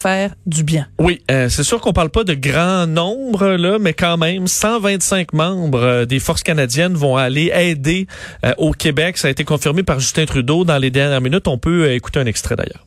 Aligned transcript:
faire 0.00 0.34
du 0.46 0.64
bien. 0.64 0.86
Oui, 0.98 1.22
euh, 1.30 1.48
c'est 1.48 1.62
sûr 1.62 1.80
qu'on 1.80 1.92
parle 1.92 2.10
pas 2.10 2.24
de 2.24 2.34
grand 2.34 2.86
nombre 2.86 3.48
là, 3.48 3.78
mais 3.78 3.92
quand 3.92 4.16
même 4.16 4.46
125 4.46 5.32
membres 5.32 5.82
euh, 5.82 6.06
des 6.06 6.20
forces 6.20 6.42
canadiennes 6.42 6.94
vont 6.94 7.16
aller 7.16 7.52
aider 7.54 8.06
euh, 8.44 8.52
au 8.58 8.72
Québec. 8.72 9.18
Ça 9.18 9.28
a 9.28 9.30
été 9.30 9.44
confirmé 9.44 9.82
par 9.82 10.00
Justin 10.00 10.24
Trudeau 10.24 10.64
dans 10.64 10.78
les 10.78 10.90
dernières 10.90 11.20
minutes. 11.20 11.48
On 11.48 11.58
peut 11.58 11.92
écouter 11.92 12.20
un 12.20 12.26
extrait 12.26 12.56
d'ailleurs. 12.56 12.86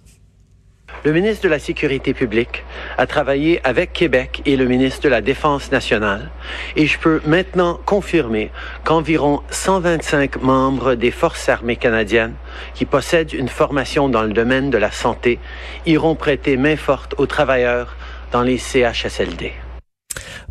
Le 1.05 1.11
ministre 1.11 1.43
de 1.43 1.49
la 1.49 1.59
Sécurité 1.59 2.13
publique 2.13 2.63
a 2.97 3.05
travaillé 3.05 3.59
avec 3.65 3.91
Québec 3.91 4.41
et 4.45 4.55
le 4.55 4.63
ministre 4.63 5.01
de 5.01 5.09
la 5.09 5.19
Défense 5.19 5.69
nationale 5.69 6.31
et 6.77 6.85
je 6.85 6.97
peux 6.97 7.19
maintenant 7.25 7.77
confirmer 7.85 8.51
qu'environ 8.85 9.41
125 9.49 10.41
membres 10.41 10.95
des 10.95 11.11
Forces 11.11 11.49
armées 11.49 11.75
canadiennes 11.75 12.35
qui 12.73 12.85
possèdent 12.85 13.33
une 13.33 13.49
formation 13.49 14.07
dans 14.07 14.23
le 14.23 14.31
domaine 14.31 14.69
de 14.69 14.77
la 14.77 14.91
santé 14.91 15.39
iront 15.85 16.15
prêter 16.15 16.55
main 16.55 16.77
forte 16.77 17.15
aux 17.17 17.25
travailleurs 17.25 17.97
dans 18.31 18.41
les 18.41 18.57
CHSLD. 18.57 19.62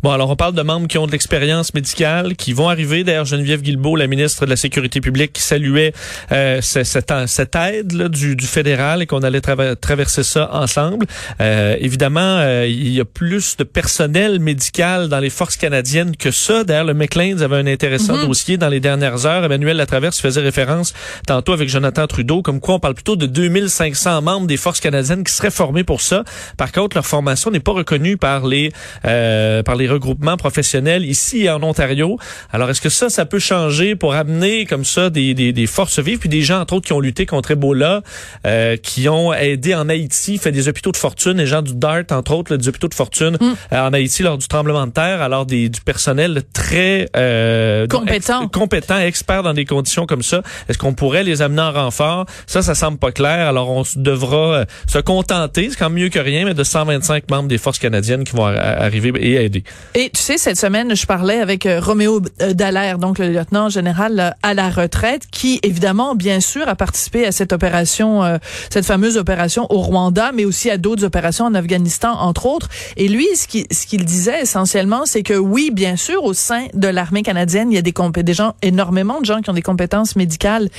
Bon, 0.03 0.11
alors 0.11 0.29
on 0.29 0.35
parle 0.35 0.53
de 0.53 0.61
membres 0.61 0.87
qui 0.87 0.97
ont 0.97 1.07
de 1.07 1.13
l'expérience 1.13 1.73
médicale, 1.73 2.35
qui 2.35 2.51
vont 2.51 2.67
arriver. 2.67 3.05
D'ailleurs, 3.05 3.23
Geneviève 3.23 3.61
Guilbeault, 3.61 3.95
la 3.95 4.07
ministre 4.07 4.43
de 4.43 4.49
la 4.49 4.57
Sécurité 4.57 4.99
publique, 4.99 5.31
qui 5.31 5.41
saluait 5.41 5.93
euh, 6.33 6.59
cette, 6.61 7.13
cette, 7.27 7.55
aide 7.55 7.93
là, 7.93 8.09
du, 8.09 8.35
du, 8.35 8.45
fédéral 8.45 9.01
et 9.01 9.05
qu'on 9.05 9.23
allait 9.23 9.39
traverser 9.39 10.23
ça 10.23 10.49
ensemble. 10.53 11.05
Euh, 11.39 11.77
évidemment, 11.79 12.19
euh, 12.39 12.67
il 12.67 12.89
y 12.89 12.99
a 12.99 13.05
plus 13.05 13.55
de 13.55 13.63
personnel 13.63 14.39
médical 14.39 15.07
dans 15.07 15.19
les 15.19 15.29
forces 15.29 15.55
canadiennes 15.55 16.17
que 16.17 16.31
ça. 16.31 16.65
D'ailleurs, 16.65 16.83
le 16.83 16.93
McLean 16.93 17.39
avait 17.39 17.55
un 17.55 17.67
intéressant 17.67 18.17
mm-hmm. 18.17 18.27
dossier 18.27 18.57
dans 18.57 18.69
les 18.69 18.81
dernières 18.81 19.25
heures. 19.25 19.45
Emmanuel 19.45 19.77
Latraverse 19.77 20.19
faisait 20.19 20.41
référence 20.41 20.93
tantôt 21.27 21.53
avec 21.53 21.69
Jonathan 21.69 22.07
Trudeau, 22.07 22.41
comme 22.41 22.59
quoi 22.59 22.75
on 22.75 22.79
parle 22.79 22.95
plutôt 22.95 23.15
de 23.15 23.25
2500 23.25 24.21
membres 24.21 24.47
des 24.47 24.57
forces 24.57 24.81
canadiennes 24.81 25.23
qui 25.23 25.31
seraient 25.31 25.49
formés 25.49 25.85
pour 25.85 26.01
ça. 26.01 26.25
Par 26.57 26.73
contre, 26.73 26.97
leur 26.97 27.05
formation 27.05 27.51
n'est 27.51 27.61
pas 27.61 27.71
reconnue 27.71 28.17
par 28.17 28.45
les 28.45 28.73
euh, 29.05 29.63
par 29.63 29.77
les 29.77 29.92
regroupement 29.93 30.37
professionnel 30.37 31.05
ici 31.05 31.49
en 31.49 31.61
Ontario. 31.63 32.17
Alors, 32.51 32.69
est-ce 32.69 32.81
que 32.81 32.89
ça, 32.89 33.09
ça 33.09 33.25
peut 33.25 33.39
changer 33.39 33.95
pour 33.95 34.13
amener 34.13 34.65
comme 34.65 34.85
ça 34.85 35.09
des, 35.09 35.33
des, 35.33 35.53
des 35.53 35.67
forces 35.67 35.99
vives, 35.99 36.19
puis 36.19 36.29
des 36.29 36.41
gens, 36.41 36.59
entre 36.59 36.73
autres, 36.73 36.85
qui 36.85 36.93
ont 36.93 36.99
lutté 36.99 37.25
contre 37.25 37.51
Ebola, 37.51 38.01
euh, 38.45 38.77
qui 38.77 39.07
ont 39.09 39.33
aidé 39.33 39.75
en 39.75 39.89
Haïti, 39.89 40.37
fait 40.37 40.51
des 40.51 40.67
hôpitaux 40.67 40.91
de 40.91 40.97
fortune, 40.97 41.37
les 41.37 41.47
gens 41.47 41.61
du 41.61 41.73
DART, 41.73 42.11
entre 42.11 42.33
autres, 42.33 42.55
des 42.55 42.67
hôpitaux 42.67 42.87
de 42.87 42.93
fortune 42.93 43.37
mm. 43.39 43.53
euh, 43.73 43.87
en 43.87 43.93
Haïti 43.93 44.23
lors 44.23 44.37
du 44.37 44.47
tremblement 44.47 44.87
de 44.87 44.91
terre, 44.91 45.21
alors 45.21 45.45
des, 45.45 45.69
du 45.69 45.81
personnel 45.81 46.41
très 46.53 47.09
euh, 47.15 47.87
compétent, 47.87 48.47
compétent, 48.47 48.97
expert 48.97 49.43
dans 49.43 49.53
des 49.53 49.65
conditions 49.65 50.05
comme 50.05 50.23
ça. 50.23 50.41
Est-ce 50.69 50.77
qu'on 50.77 50.93
pourrait 50.93 51.23
les 51.23 51.41
amener 51.41 51.61
en 51.61 51.71
renfort? 51.71 52.25
Ça, 52.47 52.61
ça 52.61 52.75
semble 52.75 52.97
pas 52.97 53.11
clair. 53.11 53.47
Alors, 53.47 53.69
on 53.69 53.83
devra 53.95 54.37
euh, 54.37 54.65
se 54.87 54.99
contenter, 54.99 55.69
c'est 55.69 55.77
quand 55.77 55.89
même 55.89 56.01
mieux 56.01 56.09
que 56.09 56.19
rien, 56.19 56.45
mais 56.45 56.53
de 56.53 56.63
125 56.63 57.29
membres 57.29 57.49
des 57.49 57.57
forces 57.57 57.79
canadiennes 57.79 58.23
qui 58.23 58.35
vont 58.35 58.45
arriver 58.45 59.11
et 59.19 59.43
aider. 59.45 59.63
Et 59.95 60.09
tu 60.09 60.21
sais, 60.21 60.37
cette 60.37 60.57
semaine, 60.57 60.95
je 60.95 61.05
parlais 61.05 61.39
avec 61.39 61.65
euh, 61.65 61.79
Roméo 61.79 62.21
euh, 62.41 62.53
Dallaire, 62.53 62.97
donc 62.97 63.19
le 63.19 63.29
lieutenant 63.29 63.69
général 63.69 64.19
euh, 64.19 64.29
à 64.41 64.53
la 64.53 64.69
retraite, 64.69 65.23
qui 65.31 65.59
évidemment, 65.63 66.15
bien 66.15 66.39
sûr, 66.39 66.67
a 66.67 66.75
participé 66.75 67.25
à 67.25 67.31
cette 67.31 67.53
opération, 67.53 68.39
cette 68.69 68.85
fameuse 68.85 69.17
opération 69.17 69.67
au 69.71 69.79
Rwanda, 69.79 70.31
mais 70.33 70.45
aussi 70.45 70.69
à 70.69 70.77
d'autres 70.77 71.03
opérations 71.03 71.45
en 71.45 71.53
Afghanistan, 71.53 72.13
entre 72.13 72.45
autres. 72.45 72.69
Et 72.97 73.07
lui, 73.07 73.27
ce 73.35 73.47
qu'il 73.47 73.65
ce 73.71 73.95
disait 73.95 74.41
essentiellement, 74.41 75.05
c'est 75.05 75.23
que 75.23 75.33
oui, 75.33 75.71
bien 75.71 75.95
sûr, 75.95 76.23
au 76.23 76.33
sein 76.33 76.65
de 76.73 76.87
l'armée 76.87 77.23
canadienne, 77.23 77.71
il 77.71 77.75
y 77.75 77.77
a 77.77 77.81
des, 77.81 77.93
des 78.23 78.33
gens, 78.33 78.55
énormément 78.61 79.19
de 79.19 79.25
gens 79.25 79.41
qui 79.41 79.49
ont 79.49 79.53
des 79.53 79.61
compétences 79.61 80.15
médicales, 80.15 80.69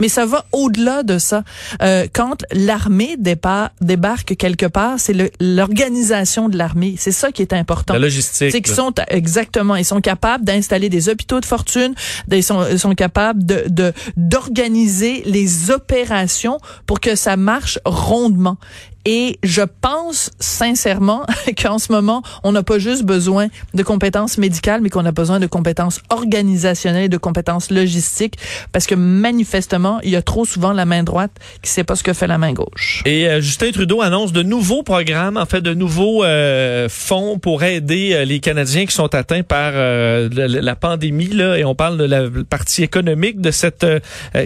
mais 0.00 0.08
ça 0.08 0.26
va 0.26 0.44
au-delà 0.52 1.02
de 1.02 1.18
ça. 1.18 1.44
Euh, 1.82 2.06
quand 2.12 2.44
l'armée 2.52 3.16
débarque 3.16 4.36
quelque 4.36 4.66
part, 4.66 4.98
c'est 4.98 5.14
l'organisation 5.40 6.48
de 6.48 6.56
l'armée. 6.56 6.94
C'est 6.98 7.12
ça 7.12 7.32
qui 7.32 7.42
est 7.42 7.52
important. 7.52 7.94
La 7.94 8.00
logistique 8.00 8.51
qui 8.60 8.72
sont 8.72 8.92
exactement, 9.08 9.76
ils 9.76 9.84
sont 9.84 10.00
capables 10.00 10.44
d'installer 10.44 10.88
des 10.88 11.08
hôpitaux 11.08 11.40
de 11.40 11.46
fortune, 11.46 11.94
ils 12.30 12.42
sont, 12.42 12.66
ils 12.70 12.78
sont 12.78 12.94
capables 12.94 13.44
de 13.44 13.92
d'organiser 14.16 15.22
les 15.24 15.70
opérations 15.70 16.58
pour 16.86 17.00
que 17.00 17.14
ça 17.14 17.36
marche 17.36 17.78
rondement. 17.84 18.58
Et 19.04 19.38
je 19.42 19.62
pense 19.80 20.30
sincèrement 20.38 21.26
qu'en 21.62 21.78
ce 21.78 21.90
moment, 21.90 22.22
on 22.44 22.52
n'a 22.52 22.62
pas 22.62 22.78
juste 22.78 23.02
besoin 23.02 23.48
de 23.74 23.82
compétences 23.82 24.38
médicales, 24.38 24.80
mais 24.80 24.90
qu'on 24.90 25.04
a 25.04 25.12
besoin 25.12 25.40
de 25.40 25.46
compétences 25.46 26.00
organisationnelles, 26.10 27.08
de 27.08 27.16
compétences 27.16 27.70
logistiques, 27.70 28.36
parce 28.70 28.86
que 28.86 28.94
manifestement, 28.94 30.00
il 30.02 30.10
y 30.10 30.16
a 30.16 30.22
trop 30.22 30.44
souvent 30.44 30.72
la 30.72 30.84
main 30.84 31.02
droite 31.02 31.32
qui 31.62 31.70
sait 31.70 31.84
pas 31.84 31.96
ce 31.96 32.02
que 32.02 32.12
fait 32.12 32.28
la 32.28 32.38
main 32.38 32.52
gauche. 32.52 33.02
Et 33.04 33.28
euh, 33.28 33.40
Justin 33.40 33.72
Trudeau 33.72 34.02
annonce 34.02 34.32
de 34.32 34.42
nouveaux 34.42 34.82
programmes, 34.82 35.36
en 35.36 35.46
fait, 35.46 35.60
de 35.60 35.74
nouveaux 35.74 36.22
euh, 36.22 36.88
fonds 36.88 37.38
pour 37.38 37.64
aider 37.64 38.12
euh, 38.12 38.24
les 38.24 38.38
Canadiens 38.38 38.86
qui 38.86 38.94
sont 38.94 39.12
atteints 39.14 39.42
par 39.42 39.72
la, 39.72 40.76
pandémie. 40.76 41.28
Là, 41.28 41.56
et 41.56 41.64
on 41.64 41.74
parle 41.74 41.98
de 41.98 42.04
la 42.04 42.22
partie 42.48 42.82
économique 42.82 43.40
de 43.40 43.50
cette 43.50 43.86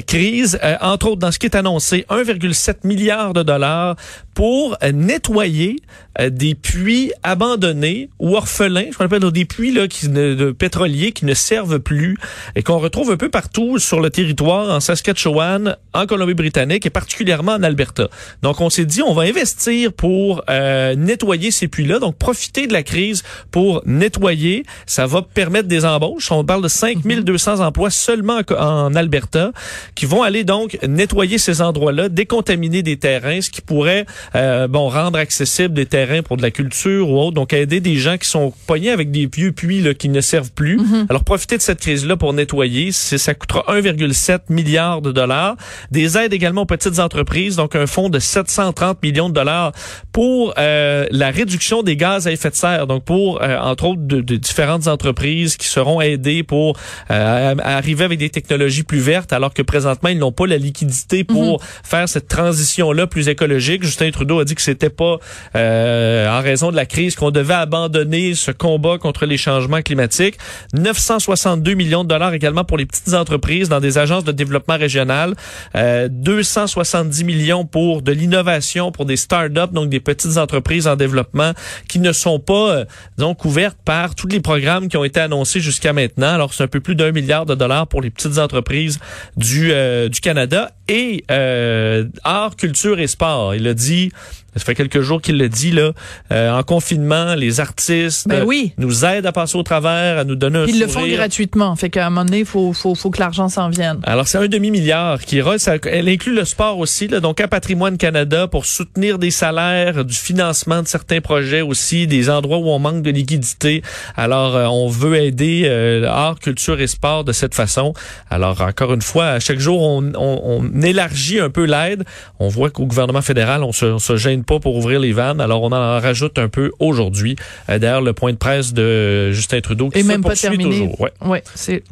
crise. 0.07 0.59
entre 0.81 1.09
autres, 1.09 1.21
dans 1.21 1.31
ce 1.31 1.39
qui 1.39 1.47
est 1.47 1.57
annoncé, 1.57 2.05
1,7 2.11 2.87
milliard 2.87 3.33
de 3.33 3.43
dollars 3.43 3.97
pour 4.35 4.46
nettoyer 4.93 5.77
euh, 6.21 6.31
des 6.31 6.55
puits 6.55 7.13
abandonnés 7.23 8.09
ou 8.19 8.37
orphelins, 8.37 8.87
je 8.91 9.05
appelle 9.05 9.31
des 9.31 9.45
puits 9.45 9.73
là, 9.73 9.89
qui 9.89 10.09
ne, 10.09 10.35
de 10.35 10.51
pétroliers 10.53 11.13
qui 11.13 11.25
ne 11.25 11.35
servent 11.35 11.79
plus 11.79 12.17
et 12.55 12.63
qu'on 12.63 12.79
retrouve 12.79 13.11
un 13.11 13.17
peu 13.17 13.29
partout 13.29 13.79
sur 13.79 14.01
le 14.01 14.11
territoire, 14.11 14.75
en 14.75 14.81
Saskatchewan, 14.81 15.77
en 15.93 16.07
Colombie-Britannique 16.07 16.87
et 16.87 16.91
particulièrement 16.91 17.53
en 17.53 17.63
Alberta. 17.63 18.09
Donc 18.43 18.61
on 18.61 18.71
s'est 18.71 18.85
dit, 18.85 19.03
on 19.03 19.15
va 19.15 19.23
investir 19.23 19.93
pour 19.93 20.43
euh, 20.49 20.95
nettoyer 20.95 21.51
ces 21.51 21.69
puits-là, 21.69 21.99
donc 21.99 22.17
profiter 22.17 22.67
de 22.67 22.73
la 22.73 22.83
crise 22.83 23.23
pour 23.51 23.83
nettoyer. 23.85 24.65
Ça 24.87 25.07
va 25.07 25.23
permettre 25.23 25.69
des 25.69 25.85
embauches. 25.85 26.31
On 26.33 26.45
parle 26.45 26.63
de 26.63 26.69
5200 26.69 27.61
emplois 27.61 27.91
seulement 27.91 28.41
en 28.59 28.95
Alberta 28.95 29.53
qui 29.95 30.07
vont 30.07 30.23
aller 30.23 30.45
donc 30.45 30.79
nettoyer 30.87 31.39
ces 31.39 31.61
endroits-là, 31.61 32.09
décontaminer 32.09 32.83
des 32.83 32.97
terrains, 32.97 33.41
ce 33.41 33.51
qui 33.51 33.61
pourrait 33.61 34.07
euh, 34.35 34.69
bon 34.69 34.89
rendre 34.89 35.19
accessible 35.19 35.75
des 35.75 35.87
terrains 35.87 36.06
pour 36.25 36.37
de 36.37 36.43
la 36.43 36.51
culture 36.51 37.09
ou 37.11 37.19
autre. 37.19 37.33
Donc, 37.33 37.53
aider 37.53 37.81
des 37.81 37.97
gens 37.97 38.17
qui 38.19 38.29
sont 38.29 38.53
poignés 38.67 38.91
avec 38.91 39.11
des 39.11 39.29
vieux 39.33 39.53
puits 39.53 39.81
là, 39.81 39.95
qui 39.95 40.09
ne 40.09 40.21
servent 40.21 40.53
plus. 40.53 40.79
Mhm. 40.79 41.07
Alors, 41.09 41.25
profiter 41.25 41.57
de 41.57 41.63
cette 41.63 41.81
crise-là 41.81 42.17
pour 42.17 42.33
nettoyer. 42.33 42.93
Ça 42.93 43.35
coûtera 43.35 43.65
1,7 43.69 44.41
milliard 44.51 45.03
de 45.03 45.13
dollars. 45.13 45.57
Des 45.91 46.17
aides 46.17 46.33
également 46.33 46.63
aux 46.63 46.67
petites 46.67 46.99
entreprises. 46.99 47.57
Donc, 47.57 47.75
un 47.75 47.87
fonds 47.87 48.09
de 48.09 48.19
730 48.19 49.03
millions 49.03 49.29
de 49.29 49.35
dollars 49.35 49.73
pour 50.13 50.55
euh, 50.59 51.07
la 51.11 51.31
réduction 51.31 51.83
des 51.83 51.97
gaz 51.97 52.27
à 52.27 52.33
effet 52.33 52.51
de 52.51 52.55
serre. 52.55 52.87
Donc, 52.87 53.05
pour, 53.05 53.43
euh, 53.43 53.59
entre 53.59 53.87
autres, 53.87 54.03
de, 54.03 54.37
différentes 54.37 54.87
entreprises 54.87 55.57
qui 55.57 55.67
seront 55.67 56.01
aidées 56.01 56.43
pour 56.43 56.77
euh, 57.11 57.55
arriver 57.63 58.05
avec 58.05 58.19
des 58.19 58.31
technologies 58.31 58.83
plus 58.83 58.99
vertes, 58.99 59.33
alors 59.33 59.53
que 59.55 59.63
présentement, 59.63 60.09
ils 60.09 60.19
n'ont 60.19 60.33
pas 60.33 60.47
la 60.47 60.59
liquidité 60.59 61.25
pour 61.25 61.55
mhm. 61.55 61.69
faire 61.83 62.09
cette 62.09 62.29
transition-là 62.29 63.07
plus 63.07 63.29
écologique. 63.29 63.83
Justin 63.83 64.11
Trudeau 64.11 64.41
a 64.41 64.45
dit 64.45 64.55
que 64.55 64.63
c'était 64.63 64.91
pas 64.91 65.19
euh, 65.55 65.96
en 66.29 66.41
raison 66.41 66.71
de 66.71 66.77
la 66.77 66.87
crise 66.87 67.17
qu'on 67.17 67.31
devait 67.31 67.55
abandonner 67.55 68.35
ce 68.35 68.51
combat 68.51 68.99
contre 68.99 69.27
les 69.27 69.37
changements 69.37 69.83
climatiques. 69.83 70.37
962 70.75 71.75
millions 71.75 72.05
de 72.05 72.09
dollars 72.09 72.35
également 72.35 72.65
pour 72.65 72.77
les 72.77 72.87
petites 72.87 73.15
entreprises 73.15 73.69
dans 73.69 73.81
des 73.81 73.99
agences 73.99 74.25
de 74.25 74.33
développement 74.33 74.77
régional. 74.77 75.35
Euh, 75.75 76.09
270 76.11 77.25
millions 77.25 77.65
pour 77.65 78.03
de 78.03 78.13
l'innovation 78.13 78.93
pour 78.93 79.07
des 79.07 79.17
start-up, 79.17 79.73
donc 79.73 79.89
des 79.89 80.01
petites 80.01 80.37
entreprises 80.39 80.87
en 80.87 80.97
développement 80.97 81.53
qui 81.89 81.99
ne 81.99 82.13
sont 82.13 82.39
pas 82.39 82.71
euh, 82.71 82.85
donc 83.19 83.39
couvertes 83.39 83.79
par 83.85 84.15
tous 84.15 84.29
les 84.29 84.41
programmes 84.41 84.89
qui 84.89 84.97
ont 84.97 85.05
été 85.05 85.21
annoncés 85.21 85.61
jusqu'à 85.61 85.93
maintenant. 85.93 86.35
Alors 86.35 86.55
c'est 86.55 86.65
un 86.65 86.69
peu 86.69 86.81
plus 86.81 86.95
d'un 86.95 87.13
milliard 87.13 87.47
de 87.47 87.55
dollars 87.55 87.87
pour 87.87 88.03
les 88.03 88.11
petites 88.11 88.39
entreprises 88.39 88.99
du 89.37 89.73
euh, 89.73 90.09
du 90.09 90.21
Canada 90.21 90.71
et 90.89 91.25
euh, 91.31 92.05
art, 92.25 92.57
culture 92.57 92.99
et 92.99 93.07
sport. 93.07 93.55
Il 93.55 93.67
a 93.67 93.75
dit 93.75 94.11
ça 94.57 94.65
fait 94.65 94.75
quelques 94.75 95.03
jours 95.03 95.21
qu'il 95.21 95.37
le 95.37 95.51
dit 95.51 95.71
là. 95.71 95.93
Euh, 96.33 96.51
en 96.51 96.63
confinement, 96.63 97.35
les 97.35 97.61
artistes 97.61 98.27
ben 98.27 98.43
oui. 98.45 98.73
nous 98.79 99.05
aident 99.05 99.27
à 99.27 99.33
passer 99.33 99.59
au 99.59 99.63
travers, 99.63 100.19
à 100.19 100.25
nous 100.25 100.35
donner 100.35 100.61
un 100.61 100.65
Ils 100.65 100.81
le 100.81 100.87
font 100.87 101.07
gratuitement. 101.07 101.77
Fait 101.77 101.91
qu'à 101.91 102.07
un 102.07 102.11
moment 102.11 102.25
donné, 102.25 102.41
il 102.41 102.47
faut, 102.47 102.73
faut, 102.73 102.95
faut 102.95 103.11
que 103.11 103.21
l'argent 103.21 103.51
s'en 103.51 103.69
vienne. 103.69 103.99
Alors, 104.05 104.27
c'est 104.29 104.39
un 104.39 104.49
demi-milliard 104.49 105.21
qui 105.21 105.43
ça, 105.59 105.75
elle 105.85 106.09
inclut 106.09 106.35
le 106.35 106.47
sport 106.47 106.79
aussi, 106.79 107.07
là, 107.07 107.21
donc 107.21 107.41
à 107.41 107.49
Patrimoine 107.49 107.99
Canada 107.99 108.49
pour 108.49 108.65
soutenir 108.65 109.19
des 109.19 109.31
salaires, 109.31 110.05
du 110.05 110.17
financement 110.17 110.83
de 110.83 110.89
certains 110.89 111.21
projets 111.21 111.61
aussi, 111.61 112.07
des 112.07 112.31
endroits 112.31 112.59
où 112.59 112.69
on 112.69 112.79
manque 112.79 113.03
de 113.03 113.11
liquidité. 113.11 113.83
Alors, 114.17 114.57
euh, 114.57 114.67
on 114.67 114.89
veut 114.89 115.17
aider 115.17 115.65
euh, 115.67 116.09
art, 116.09 116.39
culture 116.39 116.81
et 116.81 116.87
sport 116.87 117.25
de 117.25 117.33
cette 117.33 117.55
façon. 117.55 117.93
Alors, 118.31 118.63
encore 118.63 118.95
une 118.95 119.03
fois, 119.03 119.27
à 119.27 119.41
chaque 119.41 119.59
jour, 119.59 119.83
on, 119.83 120.13
on, 120.15 120.41
on 120.43 120.76
élargit 120.83 121.41
un 121.41 121.51
peu 121.51 121.65
l'aide. 121.65 122.05
On 122.39 122.49
voit 122.49 122.71
qu'au 122.71 122.87
gouvernement 122.87 123.23
fédéral, 123.23 123.63
on 123.63 123.73
se, 123.73 123.87
on 123.87 123.99
se 123.99 124.17
gêne 124.17 124.45
pas 124.45 124.59
pour 124.61 124.77
ouvrir 124.77 125.01
les 125.01 125.13
vannes. 125.13 125.41
Alors, 125.41 125.63
on 125.63 125.73
en 125.73 126.01
rajoute 126.01 126.39
un 126.39 126.49
peu 126.49 126.73
aujourd'hui. 126.79 127.37
Euh, 127.69 127.79
D'ailleurs, 127.79 128.03
le 128.03 128.13
point 128.13 128.33
de 128.33 128.37
presse 128.39 128.73
de 128.73 129.31
Justin 129.33 129.61
Trudeau 129.61 129.91
qui 129.91 129.99
Et 129.99 130.03
se 130.03 130.09
même 130.09 130.23
pas 130.23 130.31
poursuit 130.31 130.49
terminé. 130.49 130.71
toujours. 130.81 131.01
Ouais. 131.01 131.13
Ouais, 131.25 131.43
c'est. 131.55 131.83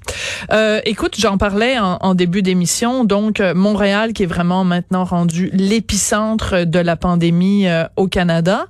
Euh, 0.53 0.81
écoute, 0.85 1.17
j'en 1.19 1.39
parlais 1.39 1.79
en, 1.79 1.99
en 2.01 2.15
début 2.15 2.43
d'émission. 2.43 3.05
Donc, 3.05 3.41
euh, 3.41 3.55
Montréal 3.55 4.13
qui 4.13 4.23
est 4.23 4.27
vraiment 4.27 4.65
maintenant 4.65 5.05
rendu 5.05 5.51
l'épicentre 5.53 6.65
de 6.65 6.79
la 6.79 6.97
pandémie 6.97 7.67
euh, 7.69 7.85
au 7.97 8.09
Canada. 8.09 8.67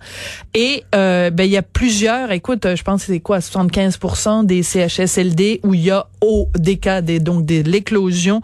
Et 0.55 0.85
euh, 0.95 1.31
ben 1.31 1.45
il 1.45 1.51
y 1.53 1.57
a 1.57 1.63
plusieurs. 1.63 2.31
Écoute, 2.33 2.67
je 2.75 2.83
pense 2.83 3.03
que 3.07 3.13
c'est 3.13 3.21
quoi, 3.21 3.39
75% 3.39 4.47
des 4.47 4.63
CHSLD 4.63 5.61
où 5.63 5.75
il 5.75 5.81
y 5.81 5.91
a 5.91 6.07
au 6.21 6.49
des 6.57 6.77
cas 6.77 7.01
des 7.03 7.21
donc 7.21 7.45
de 7.45 7.63
l'éclosion 7.63 8.41